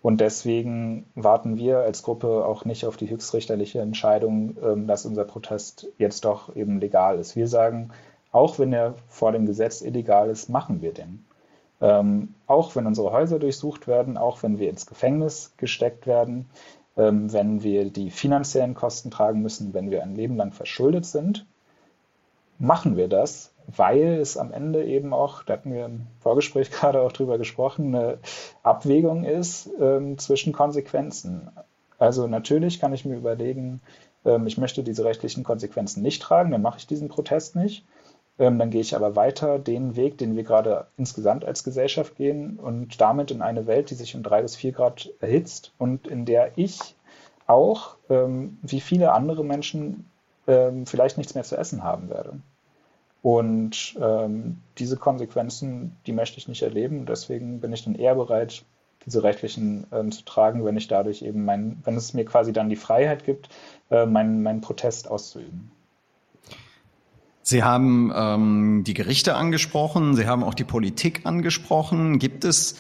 Und 0.01 0.21
deswegen 0.21 1.05
warten 1.15 1.57
wir 1.57 1.79
als 1.79 2.03
Gruppe 2.03 2.45
auch 2.45 2.65
nicht 2.65 2.85
auf 2.85 2.97
die 2.97 3.09
höchstrichterliche 3.09 3.79
Entscheidung, 3.79 4.57
ähm, 4.61 4.87
dass 4.87 5.05
unser 5.05 5.23
Protest 5.23 5.87
jetzt 5.97 6.25
doch 6.25 6.55
eben 6.55 6.79
legal 6.79 7.19
ist. 7.19 7.35
Wir 7.35 7.47
sagen, 7.47 7.91
auch 8.31 8.59
wenn 8.59 8.73
er 8.73 8.95
vor 9.07 9.31
dem 9.31 9.45
Gesetz 9.45 9.81
illegal 9.81 10.29
ist, 10.29 10.49
machen 10.49 10.81
wir 10.81 10.93
den. 10.93 11.25
Ähm, 11.79 12.33
auch 12.47 12.75
wenn 12.75 12.87
unsere 12.87 13.11
Häuser 13.11 13.39
durchsucht 13.39 13.87
werden, 13.87 14.17
auch 14.17 14.41
wenn 14.41 14.57
wir 14.57 14.69
ins 14.69 14.87
Gefängnis 14.87 15.53
gesteckt 15.57 16.07
werden, 16.07 16.49
ähm, 16.97 17.31
wenn 17.31 17.61
wir 17.63 17.89
die 17.91 18.09
finanziellen 18.09 18.73
Kosten 18.73 19.11
tragen 19.11 19.41
müssen, 19.41 19.73
wenn 19.73 19.91
wir 19.91 20.01
ein 20.01 20.15
Leben 20.15 20.35
lang 20.37 20.51
verschuldet 20.51 21.05
sind, 21.05 21.45
machen 22.57 22.97
wir 22.97 23.07
das, 23.07 23.53
weil 23.67 24.19
es 24.19 24.37
am 24.37 24.51
Ende 24.51 24.85
eben 24.85 25.13
auch, 25.13 25.43
da 25.43 25.53
hatten 25.53 25.73
wir 25.73 25.85
im 25.85 26.07
Vorgespräch 26.19 26.71
gerade 26.71 27.01
auch 27.01 27.11
drüber 27.11 27.37
gesprochen, 27.37 27.93
eine 27.93 28.17
Abwägung 28.63 29.23
ist 29.23 29.69
ähm, 29.79 30.17
zwischen 30.17 30.53
Konsequenzen. 30.53 31.51
Also 31.99 32.27
natürlich 32.27 32.79
kann 32.79 32.93
ich 32.93 33.05
mir 33.05 33.15
überlegen, 33.15 33.81
ähm, 34.25 34.47
ich 34.47 34.57
möchte 34.57 34.83
diese 34.83 35.05
rechtlichen 35.05 35.43
Konsequenzen 35.43 36.01
nicht 36.01 36.21
tragen, 36.21 36.51
dann 36.51 36.61
mache 36.61 36.79
ich 36.79 36.87
diesen 36.87 37.09
Protest 37.09 37.55
nicht. 37.55 37.85
Ähm, 38.39 38.59
dann 38.59 38.69
gehe 38.69 38.81
ich 38.81 38.95
aber 38.95 39.15
weiter 39.15 39.59
den 39.59 39.95
Weg, 39.95 40.17
den 40.17 40.35
wir 40.35 40.43
gerade 40.43 40.87
insgesamt 40.97 41.43
als 41.43 41.63
Gesellschaft 41.63 42.15
gehen 42.15 42.59
und 42.59 43.01
damit 43.01 43.31
in 43.31 43.41
eine 43.41 43.67
Welt, 43.67 43.89
die 43.89 43.95
sich 43.95 44.15
um 44.15 44.23
drei 44.23 44.41
bis 44.41 44.55
vier 44.55 44.71
Grad 44.71 45.09
erhitzt 45.19 45.73
und 45.77 46.07
in 46.07 46.25
der 46.25 46.51
ich 46.57 46.95
auch, 47.47 47.95
ähm, 48.09 48.59
wie 48.61 48.81
viele 48.81 49.13
andere 49.13 49.43
Menschen, 49.43 50.09
ähm, 50.47 50.85
vielleicht 50.85 51.17
nichts 51.17 51.33
mehr 51.35 51.43
zu 51.43 51.57
essen 51.57 51.83
haben 51.83 52.09
werde. 52.09 52.39
Und 53.21 53.97
ähm, 53.99 54.61
diese 54.77 54.97
Konsequenzen, 54.97 55.97
die 56.05 56.13
möchte 56.13 56.37
ich 56.37 56.47
nicht 56.47 56.61
erleben. 56.61 57.05
Deswegen 57.05 57.59
bin 57.59 57.73
ich 57.73 57.83
dann 57.83 57.95
eher 57.95 58.15
bereit, 58.15 58.63
diese 59.05 59.23
rechtlichen 59.23 59.87
ähm, 59.91 60.11
zu 60.11 60.23
tragen, 60.23 60.63
wenn 60.63 60.77
ich 60.77 60.87
dadurch 60.87 61.21
eben 61.21 61.43
mein, 61.45 61.81
wenn 61.83 61.95
es 61.95 62.13
mir 62.13 62.25
quasi 62.25 62.53
dann 62.53 62.69
die 62.69 62.75
Freiheit 62.75 63.25
gibt, 63.25 63.49
äh, 63.89 64.05
meinen, 64.05 64.43
meinen 64.43 64.61
Protest 64.61 65.09
auszuüben. 65.09 65.71
Sie 67.49 67.63
haben 67.63 68.11
ähm, 68.13 68.83
die 68.83 68.93
Gerichte 68.93 69.35
angesprochen, 69.35 70.17
Sie 70.17 70.27
haben 70.27 70.43
auch 70.43 70.53
die 70.53 70.65
Politik 70.65 71.21
angesprochen. 71.23 72.19
Gibt 72.19 72.43
es 72.43 72.75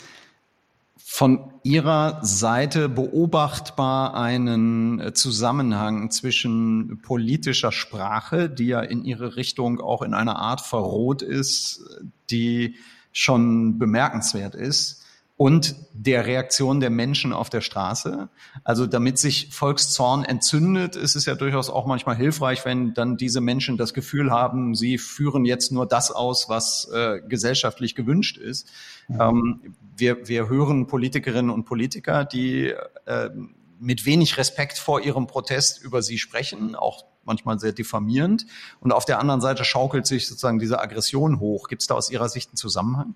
von 0.97 1.53
Ihrer 1.63 2.19
Seite 2.21 2.89
beobachtbar 2.89 4.15
einen 4.15 4.99
äh, 4.99 5.13
Zusammenhang 5.13 6.11
zwischen 6.11 7.01
politischer 7.01 7.71
Sprache, 7.71 8.49
die 8.49 8.65
ja 8.65 8.81
in 8.81 9.05
Ihre 9.05 9.37
Richtung 9.37 9.79
auch 9.79 10.01
in 10.01 10.13
einer 10.13 10.35
Art 10.35 10.59
verroht 10.59 11.21
ist, 11.21 12.01
die 12.29 12.75
schon 13.13 13.79
bemerkenswert 13.79 14.53
ist, 14.53 15.05
und 15.37 15.75
der 15.93 16.25
Reaktion 16.25 16.79
der 16.79 16.89
Menschen 16.89 17.31
auf 17.31 17.51
der 17.51 17.61
Straße. 17.61 18.27
Also 18.63 18.87
damit 18.87 19.19
sich 19.19 19.53
Volkszorn 19.53 20.25
entzündet, 20.25 20.95
ist 20.95 21.15
es 21.15 21.25
ja 21.25 21.35
durchaus 21.35 21.69
auch 21.69 21.85
manchmal 21.85 22.15
hilfreich, 22.15 22.65
wenn 22.65 22.95
dann 22.95 23.17
diese 23.17 23.39
Menschen 23.39 23.77
das 23.77 23.93
Gefühl 23.93 24.31
haben, 24.31 24.73
sie 24.73 24.97
führen 24.97 25.45
jetzt 25.45 25.71
nur 25.71 25.85
das 25.85 26.11
aus, 26.11 26.49
was 26.49 26.89
äh, 26.91 27.21
gesellschaftlich 27.27 27.93
gewünscht 27.93 28.37
ist. 28.37 28.67
Mhm. 29.07 29.21
Ähm, 29.21 29.75
wir, 29.95 30.27
wir 30.27 30.49
hören 30.49 30.87
Politikerinnen 30.87 31.51
und 31.51 31.65
Politiker, 31.65 32.25
die 32.25 32.73
äh, 33.05 33.29
mit 33.79 34.07
wenig 34.07 34.37
Respekt 34.37 34.79
vor 34.79 35.01
ihrem 35.01 35.27
Protest 35.27 35.83
über 35.83 36.01
sie 36.01 36.17
sprechen, 36.17 36.75
auch 36.75 37.05
manchmal 37.25 37.59
sehr 37.59 37.73
diffamierend. 37.73 38.47
Und 38.79 38.91
auf 38.91 39.05
der 39.05 39.19
anderen 39.19 39.41
Seite 39.41 39.63
schaukelt 39.65 40.07
sich 40.07 40.27
sozusagen 40.27 40.57
diese 40.57 40.79
Aggression 40.79 41.39
hoch. 41.39 41.67
Gibt 41.67 41.83
es 41.83 41.87
da 41.87 41.93
aus 41.93 42.09
Ihrer 42.09 42.29
Sicht 42.29 42.49
einen 42.49 42.57
Zusammenhang? 42.57 43.13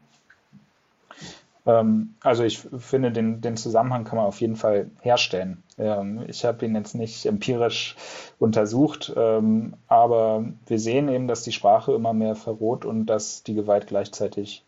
Ähm, 1.65 2.15
also 2.21 2.43
ich 2.43 2.59
finde, 2.59 3.11
den, 3.11 3.41
den 3.41 3.57
Zusammenhang 3.57 4.03
kann 4.03 4.17
man 4.17 4.25
auf 4.25 4.41
jeden 4.41 4.55
Fall 4.55 4.89
herstellen. 5.01 5.63
Ähm, 5.77 6.23
ich 6.27 6.43
habe 6.45 6.65
ihn 6.65 6.75
jetzt 6.75 6.95
nicht 6.95 7.25
empirisch 7.25 7.95
untersucht, 8.39 9.13
ähm, 9.15 9.75
aber 9.87 10.45
wir 10.65 10.79
sehen 10.79 11.09
eben, 11.09 11.27
dass 11.27 11.43
die 11.43 11.51
Sprache 11.51 11.93
immer 11.93 12.13
mehr 12.13 12.35
verroht 12.35 12.85
und 12.85 13.05
dass 13.05 13.43
die 13.43 13.53
Gewalt 13.53 13.87
gleichzeitig 13.87 14.65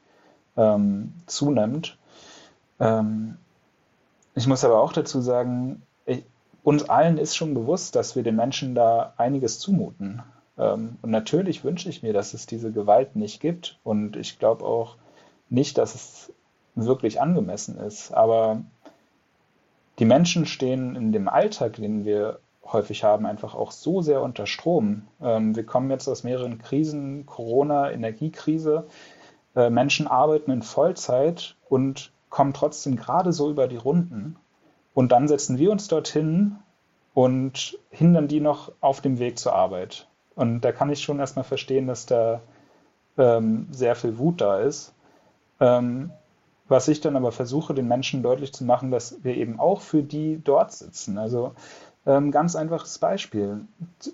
zunimmt. 1.25 1.97
ich 4.36 4.47
muss 4.47 4.63
aber 4.63 4.84
auch 4.84 4.93
dazu 4.93 5.19
sagen, 5.19 5.82
ich, 6.06 6.23
uns 6.62 6.88
allen 6.88 7.17
ist 7.17 7.36
schon 7.36 7.56
bewusst, 7.56 7.95
dass 7.95 8.15
wir 8.15 8.21
den 8.21 8.36
Menschen 8.36 8.75
da 8.75 9.15
einiges 9.17 9.58
zumuten. 9.58 10.21
und 10.56 11.01
natürlich 11.01 11.63
wünsche 11.63 11.89
ich 11.89 12.03
mir, 12.03 12.13
dass 12.13 12.36
es 12.36 12.45
diese 12.45 12.71
Gewalt 12.71 13.15
nicht 13.15 13.41
gibt. 13.41 13.79
Und 13.84 14.15
ich 14.15 14.38
glaube 14.38 14.63
auch 14.63 14.97
nicht, 15.49 15.79
dass 15.79 15.95
es 15.95 16.34
wirklich 16.76 17.22
angemessen 17.22 17.78
ist. 17.78 18.14
Aber 18.14 18.62
die 20.00 20.06
Menschen 20.06 20.46
stehen 20.46 20.96
in 20.96 21.12
dem 21.12 21.28
Alltag, 21.28 21.74
den 21.74 22.06
wir 22.06 22.40
häufig 22.66 23.04
haben, 23.04 23.26
einfach 23.26 23.56
auch 23.56 23.72
so 23.72 24.02
sehr 24.02 24.22
unter 24.22 24.48
Strom. 24.48 25.04
Ähm, 25.22 25.56
wir 25.56 25.66
kommen 25.66 25.90
jetzt 25.92 26.08
aus 26.08 26.24
mehreren 26.24 26.58
Krisen, 26.58 27.26
Corona, 27.26 27.92
Energiekrise. 27.92 28.88
Äh, 29.56 29.70
Menschen 29.70 30.08
arbeiten 30.08 30.52
in 30.52 30.64
Vollzeit 30.64 31.56
und 31.70 32.12
kommen 32.30 32.54
trotzdem 32.54 32.96
gerade 32.96 33.34
so 33.34 33.50
über 33.50 33.68
die 33.68 33.78
Runden. 33.78 34.38
Und 34.94 35.12
dann 35.12 35.28
setzen 35.28 35.58
wir 35.58 35.72
uns 35.72 35.88
dorthin 35.88 36.56
und 37.14 37.78
hindern 37.92 38.28
die 38.28 38.40
noch 38.40 38.72
auf 38.82 39.02
dem 39.02 39.20
Weg 39.20 39.38
zur 39.38 39.54
Arbeit. 39.54 40.08
Und 40.36 40.62
da 40.62 40.72
kann 40.72 40.90
ich 40.90 41.04
schon 41.04 41.20
erstmal 41.20 41.46
verstehen, 41.46 41.86
dass 41.86 42.08
da 42.08 42.42
ähm, 43.18 43.68
sehr 43.72 43.96
viel 43.96 44.18
Wut 44.18 44.42
da 44.42 44.60
ist. 44.60 44.94
Ähm, 45.60 46.12
was 46.67 46.88
ich 46.88 47.02
dann 47.02 47.15
aber 47.15 47.32
versuche, 47.32 47.73
den 47.73 47.88
Menschen 47.88 48.23
deutlich 48.23 48.54
zu 48.54 48.63
machen, 48.63 48.91
dass 48.91 49.23
wir 49.23 49.36
eben 49.36 49.60
auch 49.60 49.82
für 49.82 50.04
die 50.04 50.41
dort 50.43 50.71
sitzen. 50.71 51.17
Also 51.17 51.54
ähm, 52.06 52.32
ganz 52.32 52.56
einfaches 52.56 52.97
Beispiel. 52.99 53.62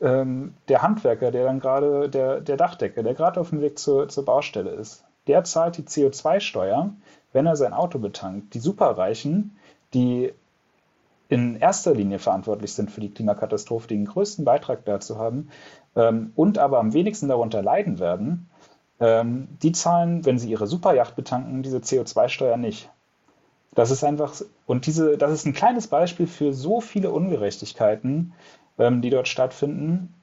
Ähm, 0.01 0.53
der 0.67 0.81
Handwerker, 0.81 1.31
der 1.31 1.45
dann 1.45 1.59
gerade, 1.59 2.09
der, 2.09 2.41
der 2.41 2.57
Dachdecker, 2.57 3.03
der 3.03 3.13
gerade 3.13 3.39
auf 3.39 3.49
dem 3.49 3.61
Weg 3.61 3.79
zur, 3.79 4.09
zur 4.09 4.25
Baustelle 4.25 4.71
ist, 4.71 5.03
der 5.27 5.43
zahlt 5.43 5.77
die 5.77 5.83
CO2-Steuer, 5.83 6.91
wenn 7.33 7.45
er 7.45 7.55
sein 7.55 7.73
Auto 7.73 7.99
betankt. 7.99 8.53
Die 8.53 8.59
Superreichen, 8.59 9.55
die 9.93 10.33
in 11.29 11.55
erster 11.57 11.93
Linie 11.93 12.17
verantwortlich 12.17 12.73
sind 12.73 12.89
für 12.89 13.01
die 13.01 13.11
Klimakatastrophe, 13.11 13.87
die 13.87 13.95
den 13.95 14.05
größten 14.05 14.45
Beitrag 14.45 14.83
dazu 14.85 15.19
haben 15.19 15.49
ähm, 15.95 16.31
und 16.35 16.57
aber 16.57 16.79
am 16.79 16.93
wenigsten 16.93 17.27
darunter 17.27 17.61
leiden 17.61 17.99
werden, 17.99 18.48
ähm, 18.99 19.47
die 19.61 19.71
zahlen, 19.71 20.25
wenn 20.25 20.39
sie 20.39 20.49
ihre 20.49 20.67
Superjacht 20.67 21.15
betanken, 21.15 21.63
diese 21.63 21.77
CO2-Steuer 21.77 22.57
nicht. 22.57 22.89
Das 23.75 23.91
ist 23.91 24.03
einfach, 24.03 24.33
und 24.65 24.85
diese, 24.85 25.17
das 25.17 25.31
ist 25.31 25.45
ein 25.45 25.53
kleines 25.53 25.87
Beispiel 25.87 26.27
für 26.27 26.53
so 26.53 26.81
viele 26.81 27.11
Ungerechtigkeiten, 27.11 28.33
ähm, 28.77 29.01
die 29.01 29.09
dort 29.09 29.27
stattfinden. 29.27 30.13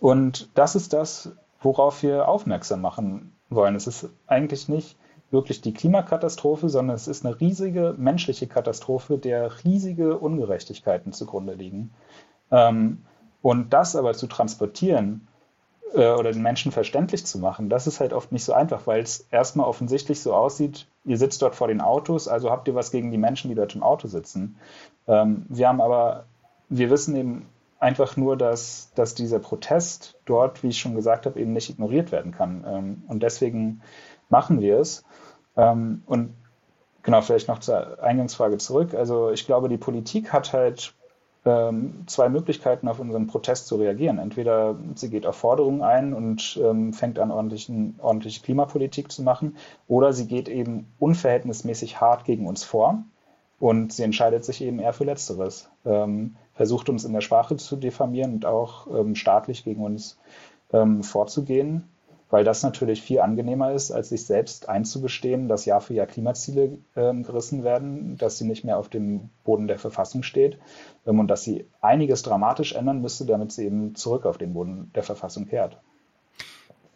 Und 0.00 0.48
das 0.54 0.74
ist 0.74 0.92
das, 0.92 1.32
worauf 1.60 2.02
wir 2.02 2.28
aufmerksam 2.28 2.80
machen 2.80 3.32
wollen. 3.48 3.74
Es 3.74 3.86
ist 3.86 4.08
eigentlich 4.26 4.68
nicht 4.68 4.96
wirklich 5.30 5.60
die 5.60 5.74
Klimakatastrophe, 5.74 6.68
sondern 6.68 6.96
es 6.96 7.08
ist 7.08 7.24
eine 7.24 7.40
riesige 7.40 7.94
menschliche 7.96 8.46
Katastrophe, 8.46 9.18
der 9.18 9.64
riesige 9.64 10.18
Ungerechtigkeiten 10.18 11.12
zugrunde 11.12 11.54
liegen. 11.54 11.92
Ähm, 12.50 13.04
und 13.42 13.72
das 13.72 13.96
aber 13.96 14.14
zu 14.14 14.26
transportieren 14.26 15.26
äh, 15.92 16.12
oder 16.12 16.32
den 16.32 16.42
Menschen 16.42 16.72
verständlich 16.72 17.26
zu 17.26 17.38
machen, 17.38 17.68
das 17.68 17.86
ist 17.86 18.00
halt 18.00 18.12
oft 18.12 18.32
nicht 18.32 18.44
so 18.44 18.52
einfach, 18.52 18.86
weil 18.86 19.02
es 19.02 19.26
erstmal 19.30 19.66
offensichtlich 19.66 20.20
so 20.20 20.34
aussieht, 20.34 20.86
ihr 21.04 21.18
sitzt 21.18 21.42
dort 21.42 21.54
vor 21.54 21.68
den 21.68 21.80
Autos, 21.80 22.28
also 22.28 22.50
habt 22.50 22.68
ihr 22.68 22.74
was 22.74 22.90
gegen 22.90 23.10
die 23.10 23.18
Menschen, 23.18 23.48
die 23.48 23.54
dort 23.54 23.74
im 23.74 23.82
Auto 23.82 24.08
sitzen. 24.08 24.56
Ähm, 25.06 25.46
wir 25.48 25.68
haben 25.68 25.80
aber, 25.80 26.26
wir 26.68 26.90
wissen 26.90 27.14
eben 27.16 27.46
einfach 27.78 28.16
nur, 28.16 28.36
dass, 28.36 28.90
dass 28.94 29.14
dieser 29.14 29.38
Protest 29.38 30.18
dort, 30.24 30.62
wie 30.62 30.68
ich 30.68 30.78
schon 30.78 30.94
gesagt 30.94 31.26
habe, 31.26 31.38
eben 31.38 31.52
nicht 31.52 31.68
ignoriert 31.68 32.12
werden 32.12 32.32
kann. 32.32 32.64
Ähm, 32.66 33.02
und 33.08 33.22
deswegen 33.22 33.82
machen 34.30 34.60
wir 34.60 34.78
es. 34.78 35.04
Ähm, 35.56 36.02
und 36.06 36.34
genau, 37.02 37.20
vielleicht 37.20 37.48
noch 37.48 37.58
zur 37.58 38.02
Eingangsfrage 38.02 38.56
zurück. 38.56 38.94
Also 38.94 39.30
ich 39.30 39.46
glaube, 39.46 39.68
die 39.68 39.76
Politik 39.76 40.32
hat 40.32 40.52
halt 40.52 40.94
zwei 41.44 42.28
Möglichkeiten, 42.30 42.88
auf 42.88 43.00
unseren 43.00 43.26
Protest 43.26 43.66
zu 43.66 43.76
reagieren. 43.76 44.18
Entweder 44.18 44.76
sie 44.94 45.10
geht 45.10 45.26
auf 45.26 45.36
Forderungen 45.36 45.82
ein 45.82 46.14
und 46.14 46.58
ähm, 46.62 46.94
fängt 46.94 47.18
an, 47.18 47.30
ordentlichen, 47.30 47.96
ordentliche 48.00 48.42
Klimapolitik 48.42 49.12
zu 49.12 49.22
machen, 49.22 49.56
oder 49.86 50.14
sie 50.14 50.26
geht 50.26 50.48
eben 50.48 50.86
unverhältnismäßig 50.98 52.00
hart 52.00 52.24
gegen 52.24 52.46
uns 52.46 52.64
vor 52.64 53.04
und 53.60 53.92
sie 53.92 54.04
entscheidet 54.04 54.44
sich 54.44 54.62
eben 54.62 54.78
eher 54.78 54.94
für 54.94 55.04
Letzteres. 55.04 55.68
Ähm, 55.84 56.36
versucht 56.54 56.88
uns 56.88 57.04
in 57.04 57.12
der 57.12 57.20
Sprache 57.20 57.56
zu 57.56 57.76
diffamieren 57.76 58.34
und 58.34 58.46
auch 58.46 58.86
ähm, 58.86 59.14
staatlich 59.14 59.64
gegen 59.64 59.84
uns 59.84 60.18
ähm, 60.72 61.02
vorzugehen 61.02 61.84
weil 62.34 62.42
das 62.42 62.64
natürlich 62.64 63.00
viel 63.00 63.20
angenehmer 63.20 63.70
ist, 63.74 63.92
als 63.92 64.08
sich 64.08 64.26
selbst 64.26 64.68
einzugestehen, 64.68 65.46
dass 65.46 65.66
Jahr 65.66 65.80
für 65.80 65.94
Jahr 65.94 66.08
Klimaziele 66.08 66.78
ähm, 66.96 67.22
gerissen 67.22 67.62
werden, 67.62 68.16
dass 68.18 68.38
sie 68.38 68.44
nicht 68.44 68.64
mehr 68.64 68.76
auf 68.76 68.88
dem 68.88 69.30
Boden 69.44 69.68
der 69.68 69.78
Verfassung 69.78 70.24
steht 70.24 70.58
ähm, 71.06 71.20
und 71.20 71.28
dass 71.28 71.44
sie 71.44 71.68
einiges 71.80 72.24
dramatisch 72.24 72.72
ändern 72.72 73.00
müsste, 73.00 73.24
damit 73.24 73.52
sie 73.52 73.66
eben 73.66 73.94
zurück 73.94 74.26
auf 74.26 74.36
den 74.36 74.52
Boden 74.52 74.90
der 74.96 75.04
Verfassung 75.04 75.46
kehrt. 75.46 75.78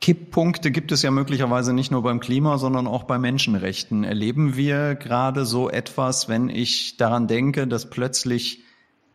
Kipppunkte 0.00 0.72
gibt 0.72 0.90
es 0.90 1.02
ja 1.02 1.12
möglicherweise 1.12 1.72
nicht 1.72 1.92
nur 1.92 2.02
beim 2.02 2.18
Klima, 2.18 2.58
sondern 2.58 2.88
auch 2.88 3.04
bei 3.04 3.20
Menschenrechten. 3.20 4.02
Erleben 4.02 4.56
wir 4.56 4.96
gerade 4.96 5.46
so 5.46 5.70
etwas, 5.70 6.28
wenn 6.28 6.48
ich 6.48 6.96
daran 6.96 7.28
denke, 7.28 7.68
dass 7.68 7.88
plötzlich 7.88 8.64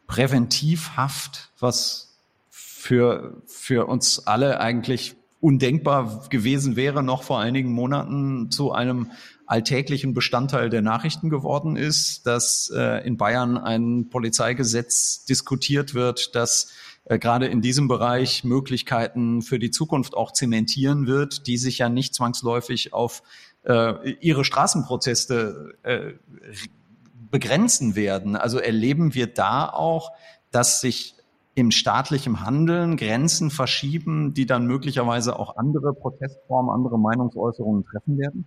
Präventivhaft, 0.08 1.52
was 1.60 2.18
für, 2.50 3.42
für 3.46 3.88
uns 3.88 4.26
alle 4.26 4.62
eigentlich 4.62 5.18
undenkbar 5.44 6.26
gewesen 6.30 6.78
wäre, 6.78 7.04
noch 7.04 7.24
vor 7.24 7.42
einigen 7.42 7.74
Monaten 7.74 8.50
zu 8.50 8.72
einem 8.72 9.12
alltäglichen 9.46 10.14
Bestandteil 10.14 10.70
der 10.70 10.82
Nachrichten 10.82 11.30
geworden 11.30 11.76
ist, 11.76 12.26
dass 12.26 12.72
äh, 12.74 13.06
in 13.06 13.18
Bayern 13.18 13.58
ein 13.58 14.08
Polizeigesetz 14.10 15.26
diskutiert 15.26 15.94
wird, 15.94 16.34
das 16.34 16.70
äh, 17.04 17.20
gerade 17.20 17.48
in 17.48 17.62
diesem 17.62 17.90
Bereich 17.90 18.46
Möglichkeiten 18.46 19.42
für 19.42 19.60
die 19.60 19.70
Zukunft 19.70 20.16
auch 20.16 20.32
zementieren 20.32 21.08
wird, 21.08 21.46
die 21.46 21.58
sich 21.58 21.80
ja 21.80 21.90
nicht 21.90 22.16
zwangsläufig 22.16 22.94
auf 22.94 23.22
äh, 23.64 24.12
ihre 24.22 24.46
Straßenproteste 24.46 25.74
äh, 25.84 26.14
begrenzen 27.32 27.98
werden? 27.98 28.38
Also 28.38 28.60
erleben 28.60 29.14
wir 29.14 29.28
da 29.28 29.68
auch, 29.68 30.12
dass 30.52 30.80
sich 30.80 31.16
im 31.56 31.72
staatlichen 31.72 32.42
Handeln 32.46 32.98
Grenzen 32.98 33.52
verschieben, 33.52 34.34
die 34.34 34.46
dann 34.46 34.66
möglicherweise 34.66 35.38
auch 35.38 35.58
andere 35.58 35.94
Protestformen, 35.94 36.74
andere 36.74 36.98
Meinungsäußerungen 36.98 37.86
treffen 37.86 38.18
werden? 38.18 38.46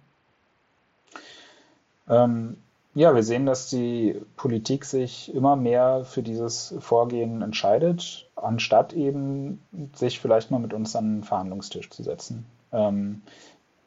Ähm, 2.08 2.56
ja, 2.94 3.14
wir 3.14 3.22
sehen, 3.22 3.44
dass 3.44 3.68
die 3.68 4.18
Politik 4.36 4.86
sich 4.86 5.34
immer 5.34 5.54
mehr 5.54 6.04
für 6.04 6.22
dieses 6.22 6.74
Vorgehen 6.80 7.42
entscheidet, 7.42 8.28
anstatt 8.36 8.94
eben 8.94 9.60
sich 9.94 10.18
vielleicht 10.18 10.50
mal 10.50 10.60
mit 10.60 10.72
uns 10.72 10.96
an 10.96 11.16
den 11.16 11.22
Verhandlungstisch 11.22 11.90
zu 11.90 12.02
setzen. 12.02 12.46
Ähm, 12.72 13.20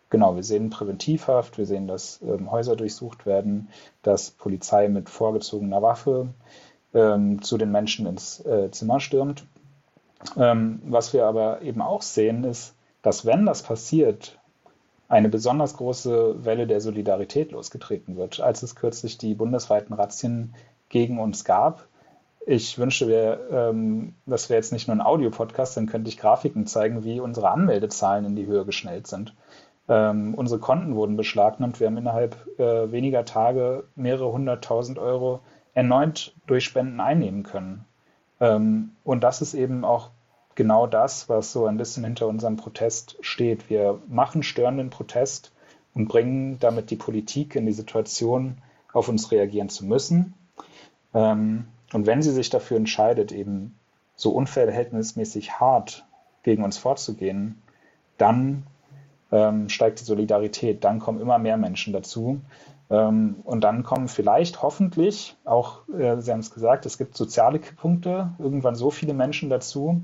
genau, 0.10 0.36
wir 0.36 0.44
sehen 0.44 0.70
Präventivhaft, 0.70 1.58
wir 1.58 1.66
sehen, 1.66 1.88
dass 1.88 2.22
ähm, 2.22 2.52
Häuser 2.52 2.76
durchsucht 2.76 3.26
werden, 3.26 3.70
dass 4.04 4.32
Polizei 4.32 4.88
mit 4.90 5.10
vorgezogener 5.10 5.82
Waffe 5.82 6.28
ähm, 6.93 7.41
zu 7.41 7.58
den 7.58 7.71
Menschen 7.71 8.06
ins 8.06 8.43
äh, 8.45 8.71
Zimmer 8.71 8.99
stürmt. 8.99 9.45
Ähm, 10.38 10.82
was 10.86 11.13
wir 11.13 11.25
aber 11.25 11.62
eben 11.62 11.82
auch 11.82 12.02
sehen, 12.02 12.43
ist, 12.43 12.73
dass 13.02 13.25
wenn 13.25 13.45
das 13.45 13.63
passiert, 13.63 14.38
eine 15.08 15.30
besonders 15.30 15.75
große 15.75 16.45
Welle 16.45 16.67
der 16.67 16.82
Solidarität 16.82 17.52
losgetreten 17.52 18.15
wird. 18.15 18.39
Als 18.39 18.62
es 18.62 18.75
kürzlich 18.75 19.17
die 19.17 19.34
bundesweiten 19.34 19.93
Razzien 19.93 20.54
gegen 20.89 21.19
uns 21.19 21.43
gab, 21.43 21.88
ich 22.45 22.78
wünsche, 22.78 23.08
wir, 23.08 23.47
ähm, 23.52 24.13
das 24.25 24.49
wäre 24.49 24.58
jetzt 24.58 24.71
nicht 24.71 24.88
nur 24.88 24.95
ein 24.95 25.06
Audiopodcast, 25.06 25.78
dann 25.78 25.88
könnte 25.88 26.10
ich 26.10 26.17
Grafiken 26.17 26.67
zeigen, 26.67 27.04
wie 27.04 27.19
unsere 27.19 27.49
Anmeldezahlen 27.49 28.25
in 28.25 28.36
die 28.36 28.45
Höhe 28.45 28.65
geschnellt 28.65 29.08
sind. 29.08 29.36
Ähm, 29.88 30.36
unsere 30.36 30.60
Konten 30.60 30.95
wurden 30.95 31.17
beschlagnahmt. 31.17 31.80
Wir 31.80 31.88
haben 31.88 31.97
innerhalb 31.97 32.36
äh, 32.60 32.91
weniger 32.91 33.25
Tage 33.25 33.86
mehrere 33.95 34.32
hunderttausend 34.32 34.99
Euro 34.99 35.41
erneut 35.74 36.34
durch 36.48 36.66
Spenden 36.66 37.00
einnehmen 37.00 37.44
können. 37.44 37.86
Ähm, 38.40 38.92
und 39.04 39.24
das 39.24 39.42
ist 39.42 39.54
eben 39.54 39.86
auch 39.86 40.10
genau 40.56 40.88
das, 40.88 41.30
was 41.30 41.52
so 41.52 41.66
ein 41.66 41.78
bisschen 41.78 42.04
hinter 42.04 42.28
unserem 42.28 42.58
Protest 42.58 43.18
steht. 43.22 43.70
Wir 43.70 44.02
machen 44.08 44.44
störenden 44.44 44.90
Protest 44.90 45.52
und 45.94 46.08
bringen 46.08 46.60
damit 46.60 46.92
die 46.92 46.96
Politik 46.96 47.56
in 47.56 47.66
die 47.66 47.72
Situation, 47.72 48.58
auf 48.92 49.08
uns 49.08 49.32
reagieren 49.32 49.70
zu 49.70 49.86
müssen. 49.86 50.34
Ähm, 51.14 51.68
und 51.94 52.06
wenn 52.06 52.22
sie 52.22 52.32
sich 52.32 52.50
dafür 52.50 52.78
entscheidet, 52.78 53.32
eben 53.32 53.76
so 54.16 54.32
unverhältnismäßig 54.32 55.60
hart 55.60 56.06
gegen 56.44 56.64
uns 56.64 56.78
vorzugehen, 56.78 57.62
dann 58.18 58.64
ähm, 59.32 59.70
steigt 59.70 60.00
die 60.02 60.06
Solidarität, 60.06 60.84
dann 60.84 61.00
kommen 61.00 61.22
immer 61.22 61.38
mehr 61.38 61.58
Menschen 61.58 61.94
dazu. 61.94 62.42
Ähm, 62.89 63.38
und 63.43 63.63
dann 63.63 63.84
kommen 63.84 64.08
vielleicht 64.08 64.62
hoffentlich, 64.62 65.38
auch 65.45 65.88
äh, 65.89 66.19
Sie 66.19 66.32
haben 66.32 66.39
es 66.39 66.52
gesagt, 66.52 66.86
es 66.86 66.97
gibt 66.97 67.15
soziale 67.15 67.60
Kipppunkte, 67.60 68.32
irgendwann 68.39 68.75
so 68.75 68.89
viele 68.89 69.13
Menschen 69.13 69.49
dazu, 69.49 70.02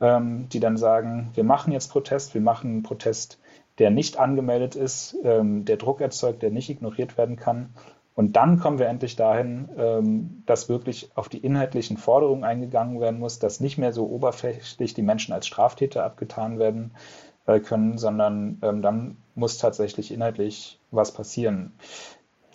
ähm, 0.00 0.48
die 0.48 0.60
dann 0.60 0.76
sagen, 0.76 1.30
wir 1.34 1.44
machen 1.44 1.72
jetzt 1.72 1.90
Protest, 1.90 2.34
wir 2.34 2.40
machen 2.40 2.70
einen 2.70 2.82
Protest, 2.82 3.40
der 3.78 3.90
nicht 3.90 4.18
angemeldet 4.18 4.76
ist, 4.76 5.16
ähm, 5.24 5.64
der 5.64 5.76
Druck 5.76 6.00
erzeugt, 6.00 6.42
der 6.42 6.50
nicht 6.50 6.70
ignoriert 6.70 7.18
werden 7.18 7.36
kann. 7.36 7.70
Und 8.14 8.36
dann 8.36 8.58
kommen 8.58 8.78
wir 8.78 8.88
endlich 8.88 9.16
dahin, 9.16 10.42
dass 10.44 10.68
wirklich 10.68 11.10
auf 11.14 11.30
die 11.30 11.38
inhaltlichen 11.38 11.96
Forderungen 11.96 12.44
eingegangen 12.44 13.00
werden 13.00 13.18
muss, 13.18 13.38
dass 13.38 13.60
nicht 13.60 13.78
mehr 13.78 13.94
so 13.94 14.04
oberflächlich 14.10 14.92
die 14.92 15.00
Menschen 15.00 15.32
als 15.32 15.46
Straftäter 15.46 16.04
abgetan 16.04 16.58
werden 16.58 16.92
äh, 17.46 17.60
können, 17.60 17.96
sondern 17.96 18.58
dann 18.60 19.16
muss 19.34 19.56
tatsächlich 19.56 20.12
inhaltlich 20.12 20.80
was 20.90 21.12
passieren. 21.12 21.72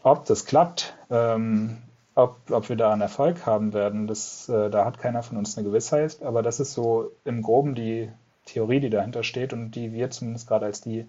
Ob 0.06 0.24
das 0.26 0.46
klappt, 0.46 0.96
ähm, 1.10 1.78
ob, 2.14 2.38
ob 2.52 2.70
wir 2.70 2.76
da 2.76 2.94
einen 2.94 3.02
Erfolg 3.02 3.48
haben 3.48 3.74
werden, 3.74 4.06
das, 4.06 4.48
äh, 4.48 4.70
da 4.70 4.86
hat 4.86 5.00
keiner 5.00 5.24
von 5.24 5.36
uns 5.36 5.58
eine 5.58 5.66
Gewissheit, 5.68 6.22
aber 6.22 6.44
das 6.44 6.60
ist 6.60 6.74
so 6.74 7.10
im 7.24 7.42
Groben 7.42 7.74
die 7.74 8.12
Theorie, 8.46 8.80
die 8.80 8.92
dahinter 8.92 9.24
steht 9.24 9.52
und 9.52 9.72
die 9.72 9.94
wir 9.94 10.12
zumindest 10.12 10.48
gerade 10.48 10.68
als 10.68 10.82
die 10.82 11.08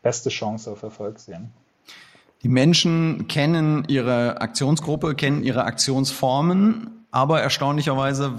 beste 0.00 0.28
Chance 0.28 0.70
auf 0.70 0.84
Erfolg 0.84 1.18
sehen. 1.18 1.50
Die 2.44 2.48
Menschen 2.48 3.26
kennen 3.26 3.84
ihre 3.88 4.40
Aktionsgruppe, 4.40 5.16
kennen 5.16 5.42
ihre 5.42 5.64
Aktionsformen, 5.64 7.04
aber 7.10 7.40
erstaunlicherweise 7.42 8.38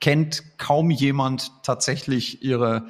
kennt 0.00 0.56
kaum 0.56 0.90
jemand 0.90 1.52
tatsächlich 1.62 2.42
ihre 2.42 2.86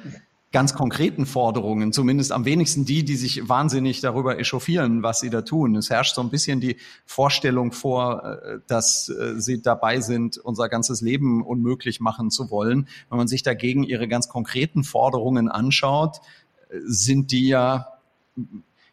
ganz 0.53 0.75
konkreten 0.75 1.25
Forderungen, 1.25 1.91
zumindest 1.91 2.31
am 2.31 2.45
wenigsten 2.45 2.85
die, 2.85 3.03
die 3.03 3.15
sich 3.15 3.49
wahnsinnig 3.49 4.01
darüber 4.01 4.39
echauffieren, 4.39 5.01
was 5.01 5.19
sie 5.19 5.31
da 5.31 5.41
tun. 5.41 5.75
Es 5.75 5.89
herrscht 5.89 6.13
so 6.13 6.21
ein 6.21 6.29
bisschen 6.29 6.61
die 6.61 6.77
Vorstellung 7.05 7.71
vor, 7.71 8.23
äh, 8.23 8.59
dass 8.67 9.09
äh, 9.09 9.41
sie 9.41 9.61
dabei 9.61 9.99
sind, 9.99 10.37
unser 10.37 10.69
ganzes 10.69 11.01
Leben 11.01 11.43
unmöglich 11.43 11.99
machen 11.99 12.29
zu 12.29 12.51
wollen. 12.51 12.87
Wenn 13.09 13.17
man 13.17 13.27
sich 13.27 13.41
dagegen 13.41 13.83
ihre 13.83 14.07
ganz 14.07 14.29
konkreten 14.29 14.83
Forderungen 14.83 15.49
anschaut, 15.49 16.21
äh, 16.69 16.77
sind 16.85 17.31
die 17.31 17.47
ja 17.47 17.87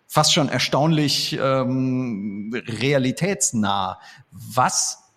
fast 0.07 0.33
schon 0.33 0.49
erstaunlich 0.49 1.39
ähm, 1.41 2.53
realitätsnah. 2.67 4.01
Was 4.33 5.13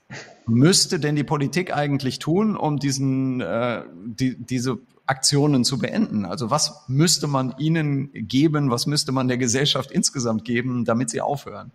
müsste 0.45 0.99
denn 0.99 1.15
die 1.15 1.23
Politik 1.23 1.73
eigentlich 1.73 2.19
tun, 2.19 2.57
um 2.57 2.79
diesen, 2.79 3.39
äh, 3.39 3.83
die, 4.05 4.35
diese 4.35 4.79
Aktionen 5.05 5.63
zu 5.63 5.79
beenden? 5.79 6.25
Also 6.25 6.49
was 6.49 6.85
müsste 6.87 7.27
man 7.27 7.55
ihnen 7.57 8.09
geben, 8.13 8.71
was 8.71 8.85
müsste 8.85 9.11
man 9.11 9.27
der 9.27 9.37
Gesellschaft 9.37 9.91
insgesamt 9.91 10.45
geben, 10.45 10.85
damit 10.85 11.09
sie 11.09 11.21
aufhören? 11.21 11.71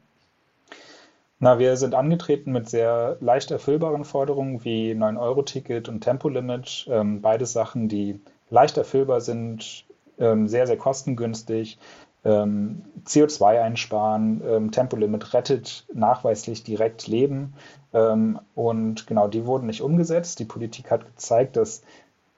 Na, 1.40 1.58
wir 1.60 1.76
sind 1.76 1.94
angetreten 1.94 2.50
mit 2.50 2.68
sehr 2.68 3.16
leicht 3.20 3.50
erfüllbaren 3.52 4.04
Forderungen 4.04 4.64
wie 4.64 4.92
9-Euro-Ticket 4.92 5.88
und 5.88 6.00
Tempolimit. 6.00 6.86
Ähm, 6.90 7.22
beide 7.22 7.46
Sachen, 7.46 7.88
die 7.88 8.20
leicht 8.50 8.76
erfüllbar 8.76 9.20
sind, 9.20 9.84
ähm, 10.18 10.48
sehr, 10.48 10.66
sehr 10.66 10.76
kostengünstig. 10.76 11.78
Ähm, 12.24 12.82
CO2 13.04 13.62
einsparen, 13.62 14.42
ähm, 14.44 14.70
Tempolimit 14.72 15.32
rettet 15.32 15.86
nachweislich 15.94 16.64
direkt 16.64 17.06
Leben. 17.06 17.54
Ähm, 17.92 18.40
und 18.56 19.06
genau, 19.06 19.28
die 19.28 19.46
wurden 19.46 19.66
nicht 19.66 19.82
umgesetzt. 19.82 20.40
Die 20.40 20.44
Politik 20.44 20.90
hat 20.90 21.06
gezeigt, 21.06 21.56
dass 21.56 21.82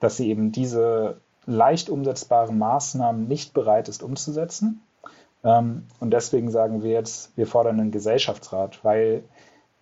dass 0.01 0.17
sie 0.17 0.29
eben 0.29 0.51
diese 0.51 1.21
leicht 1.45 1.89
umsetzbaren 1.89 2.57
Maßnahmen 2.57 3.27
nicht 3.27 3.53
bereit 3.53 3.87
ist 3.87 4.03
umzusetzen. 4.03 4.81
Ähm, 5.43 5.85
und 5.99 6.11
deswegen 6.11 6.51
sagen 6.51 6.83
wir 6.83 6.91
jetzt, 6.91 7.35
wir 7.37 7.47
fordern 7.47 7.79
einen 7.79 7.91
Gesellschaftsrat, 7.91 8.83
weil 8.83 9.23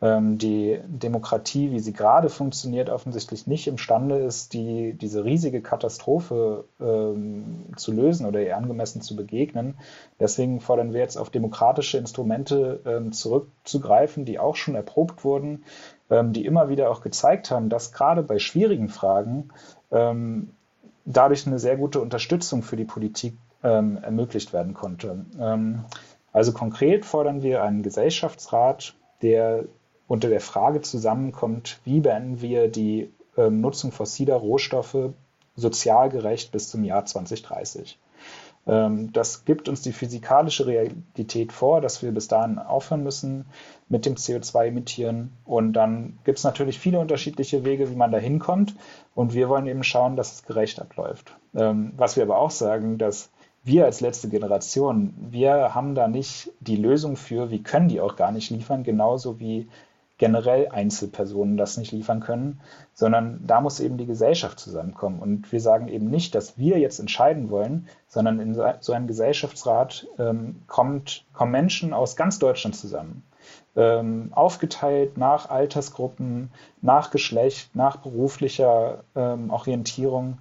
die 0.02 0.80
Demokratie, 0.88 1.72
wie 1.72 1.80
sie 1.82 1.92
gerade 1.92 2.30
funktioniert, 2.30 2.90
offensichtlich 2.90 3.48
nicht 3.48 3.68
imstande 3.68 4.20
ist, 4.20 4.54
die, 4.54 4.94
diese 4.94 5.26
riesige 5.26 5.62
Katastrophe 5.62 6.64
ähm, 6.80 7.66
zu 7.76 7.92
lösen 7.92 8.26
oder 8.26 8.42
ihr 8.42 8.56
angemessen 8.56 9.02
zu 9.02 9.18
begegnen. 9.18 9.78
Deswegen 10.18 10.62
fordern 10.62 10.94
wir 10.94 11.02
jetzt 11.02 11.18
auf 11.18 11.30
demokratische 11.30 11.98
Instrumente 11.98 12.80
ähm, 12.86 13.12
zurückzugreifen, 13.12 14.24
die 14.24 14.40
auch 14.40 14.56
schon 14.56 14.76
erprobt 14.76 15.26
wurden, 15.26 15.66
ähm, 16.10 16.32
die 16.32 16.46
immer 16.46 16.70
wieder 16.70 16.92
auch 16.92 17.02
gezeigt 17.02 17.52
haben, 17.52 17.68
dass 17.68 17.92
gerade 17.92 18.24
bei 18.24 18.40
schwierigen 18.40 18.88
Fragen 18.88 19.50
ähm, 19.92 20.52
dadurch 21.04 21.46
eine 21.46 21.60
sehr 21.60 21.76
gute 21.76 22.00
Unterstützung 22.00 22.64
für 22.64 22.78
die 22.78 22.86
Politik 22.86 23.38
ähm, 23.64 23.98
ermöglicht 24.02 24.54
werden 24.54 24.74
konnte. 24.74 25.26
Ähm, 25.40 25.84
also 26.32 26.54
konkret 26.54 27.06
fordern 27.06 27.42
wir 27.42 27.64
einen 27.64 27.84
Gesellschaftsrat, 27.84 28.94
der 29.22 29.66
unter 30.10 30.28
der 30.28 30.42
Frage 30.42 30.82
zusammenkommt, 30.82 31.80
wie 31.86 32.02
beenden 32.02 32.42
wir 32.42 32.68
die 32.68 33.14
ähm, 33.38 33.62
Nutzung 33.62 33.94
fossiler 33.94 34.36
Rohstoffe 34.36 35.12
sozial 35.56 36.10
gerecht 36.10 36.52
bis 36.52 36.68
zum 36.68 36.84
Jahr 36.84 37.06
2030. 37.06 37.98
Ähm, 38.66 39.14
das 39.14 39.46
gibt 39.46 39.70
uns 39.70 39.84
die 39.84 39.94
physikalische 39.94 40.66
Realität 40.66 41.54
vor, 41.54 41.80
dass 41.80 42.02
wir 42.02 42.12
bis 42.12 42.28
dahin 42.28 42.58
aufhören 42.58 43.04
müssen 43.04 43.46
mit 43.88 44.08
dem 44.08 44.16
CO2-Emittieren. 44.16 45.30
Und 45.46 45.74
dann 45.74 46.18
gibt 46.24 46.40
es 46.40 46.44
natürlich 46.44 46.80
viele 46.80 47.00
unterschiedliche 47.00 47.64
Wege, 47.64 47.92
wie 47.92 47.96
man 47.96 48.12
da 48.12 48.18
hinkommt. 48.18 48.76
Und 49.14 49.36
wir 49.36 49.48
wollen 49.48 49.68
eben 49.68 49.84
schauen, 49.84 50.16
dass 50.16 50.34
es 50.34 50.44
gerecht 50.44 50.82
abläuft. 50.82 51.36
Ähm, 51.56 51.94
was 51.98 52.16
wir 52.16 52.24
aber 52.24 52.40
auch 52.40 52.52
sagen, 52.52 52.98
dass 52.98 53.30
wir 53.64 53.86
als 53.86 54.02
letzte 54.02 54.28
Generation, 54.28 55.14
wir 55.20 55.76
haben 55.76 55.94
da 55.94 56.08
nicht 56.08 56.52
die 56.62 56.78
Lösung 56.78 57.16
für, 57.16 57.52
wir 57.52 57.62
können 57.62 57.90
die 57.90 58.02
auch 58.02 58.16
gar 58.16 58.32
nicht 58.32 58.50
liefern, 58.50 58.84
genauso 58.84 59.40
wie 59.40 59.68
generell 60.20 60.68
Einzelpersonen 60.68 61.58
das 61.58 61.78
nicht 61.78 61.92
liefern 61.92 62.20
können, 62.20 62.60
sondern 62.94 63.40
da 63.48 63.62
muss 63.62 63.80
eben 63.80 63.98
die 63.98 64.06
Gesellschaft 64.06 64.60
zusammenkommen. 64.60 65.20
Und 65.20 65.52
wir 65.52 65.62
sagen 65.62 65.88
eben 65.88 66.10
nicht, 66.10 66.36
dass 66.36 66.58
wir 66.58 66.78
jetzt 66.78 67.00
entscheiden 67.00 67.50
wollen, 67.50 67.88
sondern 68.08 68.40
in 68.40 68.54
so 68.54 68.94
einem 68.94 69.08
Gesellschaftsrat 69.08 70.06
ähm, 70.20 70.62
kommt, 70.68 71.26
kommen 71.34 71.52
Menschen 71.52 71.94
aus 71.94 72.16
ganz 72.16 72.38
Deutschland 72.38 72.76
zusammen. 72.76 73.24
Ähm, 73.76 74.30
aufgeteilt 74.32 75.18
nach 75.18 75.50
Altersgruppen, 75.50 76.52
nach 76.82 77.12
Geschlecht, 77.12 77.76
nach 77.76 77.98
beruflicher 77.98 79.06
ähm, 79.16 79.50
Orientierung. 79.50 80.40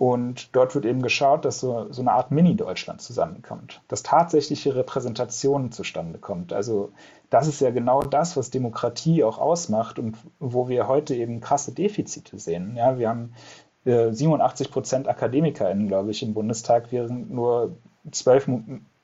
Und 0.00 0.56
dort 0.56 0.74
wird 0.74 0.86
eben 0.86 1.02
geschaut, 1.02 1.44
dass 1.44 1.60
so, 1.60 1.92
so 1.92 2.00
eine 2.00 2.12
Art 2.12 2.30
Mini-Deutschland 2.30 3.02
zusammenkommt, 3.02 3.82
dass 3.86 4.02
tatsächliche 4.02 4.74
Repräsentation 4.74 5.72
zustande 5.72 6.18
kommt. 6.18 6.54
Also 6.54 6.92
das 7.28 7.46
ist 7.46 7.60
ja 7.60 7.70
genau 7.70 8.00
das, 8.00 8.34
was 8.34 8.48
Demokratie 8.48 9.22
auch 9.24 9.36
ausmacht 9.36 9.98
und 9.98 10.16
wo 10.38 10.70
wir 10.70 10.88
heute 10.88 11.14
eben 11.14 11.42
krasse 11.42 11.74
Defizite 11.74 12.38
sehen. 12.38 12.76
Ja, 12.76 12.98
wir 12.98 13.10
haben 13.10 13.34
äh, 13.84 14.10
87 14.10 14.70
Prozent 14.70 15.06
AkademikerInnen, 15.06 15.88
glaube 15.88 16.12
ich, 16.12 16.22
im 16.22 16.32
Bundestag, 16.32 16.92
während 16.92 17.30
nur 17.30 17.76
12 18.10 18.48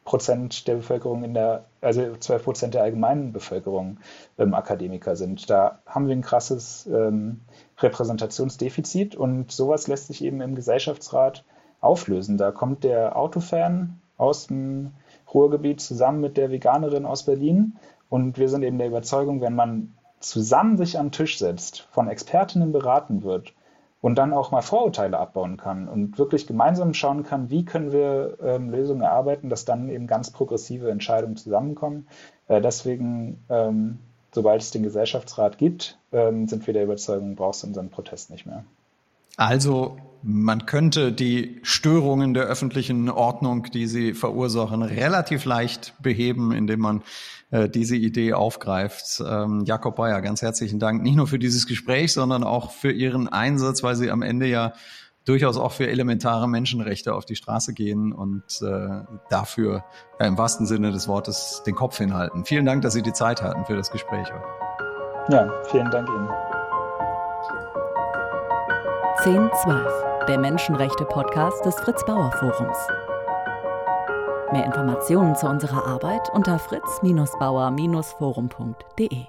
Prozent 0.06 0.66
der 0.68 0.76
Bevölkerung 0.76 1.24
in 1.24 1.34
der, 1.34 1.66
also 1.82 2.16
12 2.16 2.44
Prozent 2.44 2.74
der 2.74 2.82
allgemeinen 2.82 3.32
Bevölkerung 3.32 3.98
ähm, 4.38 4.54
Akademiker 4.54 5.16
sind. 5.16 5.50
Da 5.50 5.80
haben 5.84 6.06
wir 6.06 6.16
ein 6.16 6.22
krasses 6.22 6.86
ähm, 6.86 7.42
Repräsentationsdefizit 7.78 9.16
und 9.16 9.52
sowas 9.52 9.88
lässt 9.88 10.06
sich 10.06 10.24
eben 10.24 10.40
im 10.40 10.54
Gesellschaftsrat 10.54 11.44
auflösen. 11.80 12.38
Da 12.38 12.52
kommt 12.52 12.84
der 12.84 13.16
Autofan 13.16 14.00
aus 14.16 14.46
dem 14.46 14.92
Ruhrgebiet 15.34 15.80
zusammen 15.80 16.20
mit 16.20 16.38
der 16.38 16.50
Veganerin 16.50 17.04
aus 17.04 17.24
Berlin 17.24 17.76
und 18.08 18.38
wir 18.38 18.48
sind 18.48 18.62
eben 18.62 18.78
der 18.78 18.86
Überzeugung, 18.86 19.42
wenn 19.42 19.54
man 19.54 19.92
zusammen 20.20 20.78
sich 20.78 20.98
am 20.98 21.10
Tisch 21.10 21.38
setzt, 21.38 21.80
von 21.90 22.08
Expertinnen 22.08 22.72
beraten 22.72 23.22
wird 23.22 23.52
und 24.00 24.16
dann 24.16 24.32
auch 24.32 24.50
mal 24.50 24.62
Vorurteile 24.62 25.18
abbauen 25.18 25.56
kann 25.56 25.88
und 25.88 26.18
wirklich 26.18 26.46
gemeinsam 26.46 26.94
schauen 26.94 27.22
kann, 27.22 27.50
wie 27.50 27.64
können 27.64 27.92
wir 27.92 28.38
ähm, 28.42 28.70
Lösungen 28.70 29.02
erarbeiten, 29.02 29.48
dass 29.48 29.64
dann 29.64 29.88
eben 29.88 30.06
ganz 30.06 30.30
progressive 30.30 30.90
Entscheidungen 30.90 31.36
zusammenkommen. 31.36 32.06
Äh, 32.48 32.60
deswegen, 32.60 33.44
ähm, 33.48 33.98
sobald 34.32 34.62
es 34.62 34.70
den 34.70 34.82
Gesellschaftsrat 34.82 35.58
gibt, 35.58 35.98
ähm, 36.12 36.46
sind 36.46 36.66
wir 36.66 36.74
der 36.74 36.84
Überzeugung, 36.84 37.36
brauchst 37.36 37.62
du 37.62 37.68
unseren 37.68 37.90
Protest 37.90 38.30
nicht 38.30 38.46
mehr. 38.46 38.64
Also 39.36 39.98
man 40.22 40.66
könnte 40.66 41.12
die 41.12 41.60
Störungen 41.62 42.34
der 42.34 42.44
öffentlichen 42.44 43.08
Ordnung, 43.08 43.64
die 43.64 43.86
sie 43.86 44.12
verursachen, 44.12 44.82
relativ 44.82 45.44
leicht 45.44 45.94
beheben, 46.02 46.52
indem 46.52 46.80
man 46.80 47.02
äh, 47.50 47.68
diese 47.68 47.94
Idee 47.96 48.32
aufgreift. 48.32 49.22
Ähm, 49.24 49.62
Jakob 49.66 49.96
Bayer, 49.96 50.20
ganz 50.22 50.42
herzlichen 50.42 50.80
Dank, 50.80 51.02
nicht 51.02 51.14
nur 51.14 51.28
für 51.28 51.38
dieses 51.38 51.66
Gespräch, 51.66 52.12
sondern 52.12 52.42
auch 52.42 52.72
für 52.72 52.90
Ihren 52.90 53.28
Einsatz, 53.28 53.84
weil 53.84 53.94
Sie 53.94 54.10
am 54.10 54.22
Ende 54.22 54.46
ja 54.46 54.72
durchaus 55.26 55.56
auch 55.58 55.72
für 55.72 55.88
elementare 55.88 56.48
Menschenrechte 56.48 57.14
auf 57.14 57.24
die 57.24 57.36
Straße 57.36 57.72
gehen 57.74 58.12
und 58.12 58.44
äh, 58.62 59.04
dafür 59.28 59.84
ja, 60.18 60.26
im 60.26 60.38
wahrsten 60.38 60.66
Sinne 60.66 60.92
des 60.92 61.08
Wortes 61.08 61.62
den 61.66 61.74
Kopf 61.74 61.98
hinhalten. 61.98 62.44
Vielen 62.44 62.64
Dank, 62.64 62.82
dass 62.82 62.94
Sie 62.94 63.02
die 63.02 63.12
Zeit 63.12 63.42
hatten 63.42 63.64
für 63.64 63.76
das 63.76 63.90
Gespräch. 63.90 64.26
Ja, 65.28 65.52
vielen 65.70 65.90
Dank 65.90 66.08
Ihnen. 66.08 66.45
1012, 69.26 69.82
der 70.28 70.38
Menschenrechte-Podcast 70.38 71.66
des 71.66 71.74
Fritz 71.80 72.06
Bauer 72.06 72.30
Forums. 72.38 72.78
Mehr 74.52 74.64
Informationen 74.64 75.34
zu 75.34 75.48
unserer 75.48 75.84
Arbeit 75.84 76.30
unter 76.32 76.60
fritz-bauer-forum.de. 76.60 79.24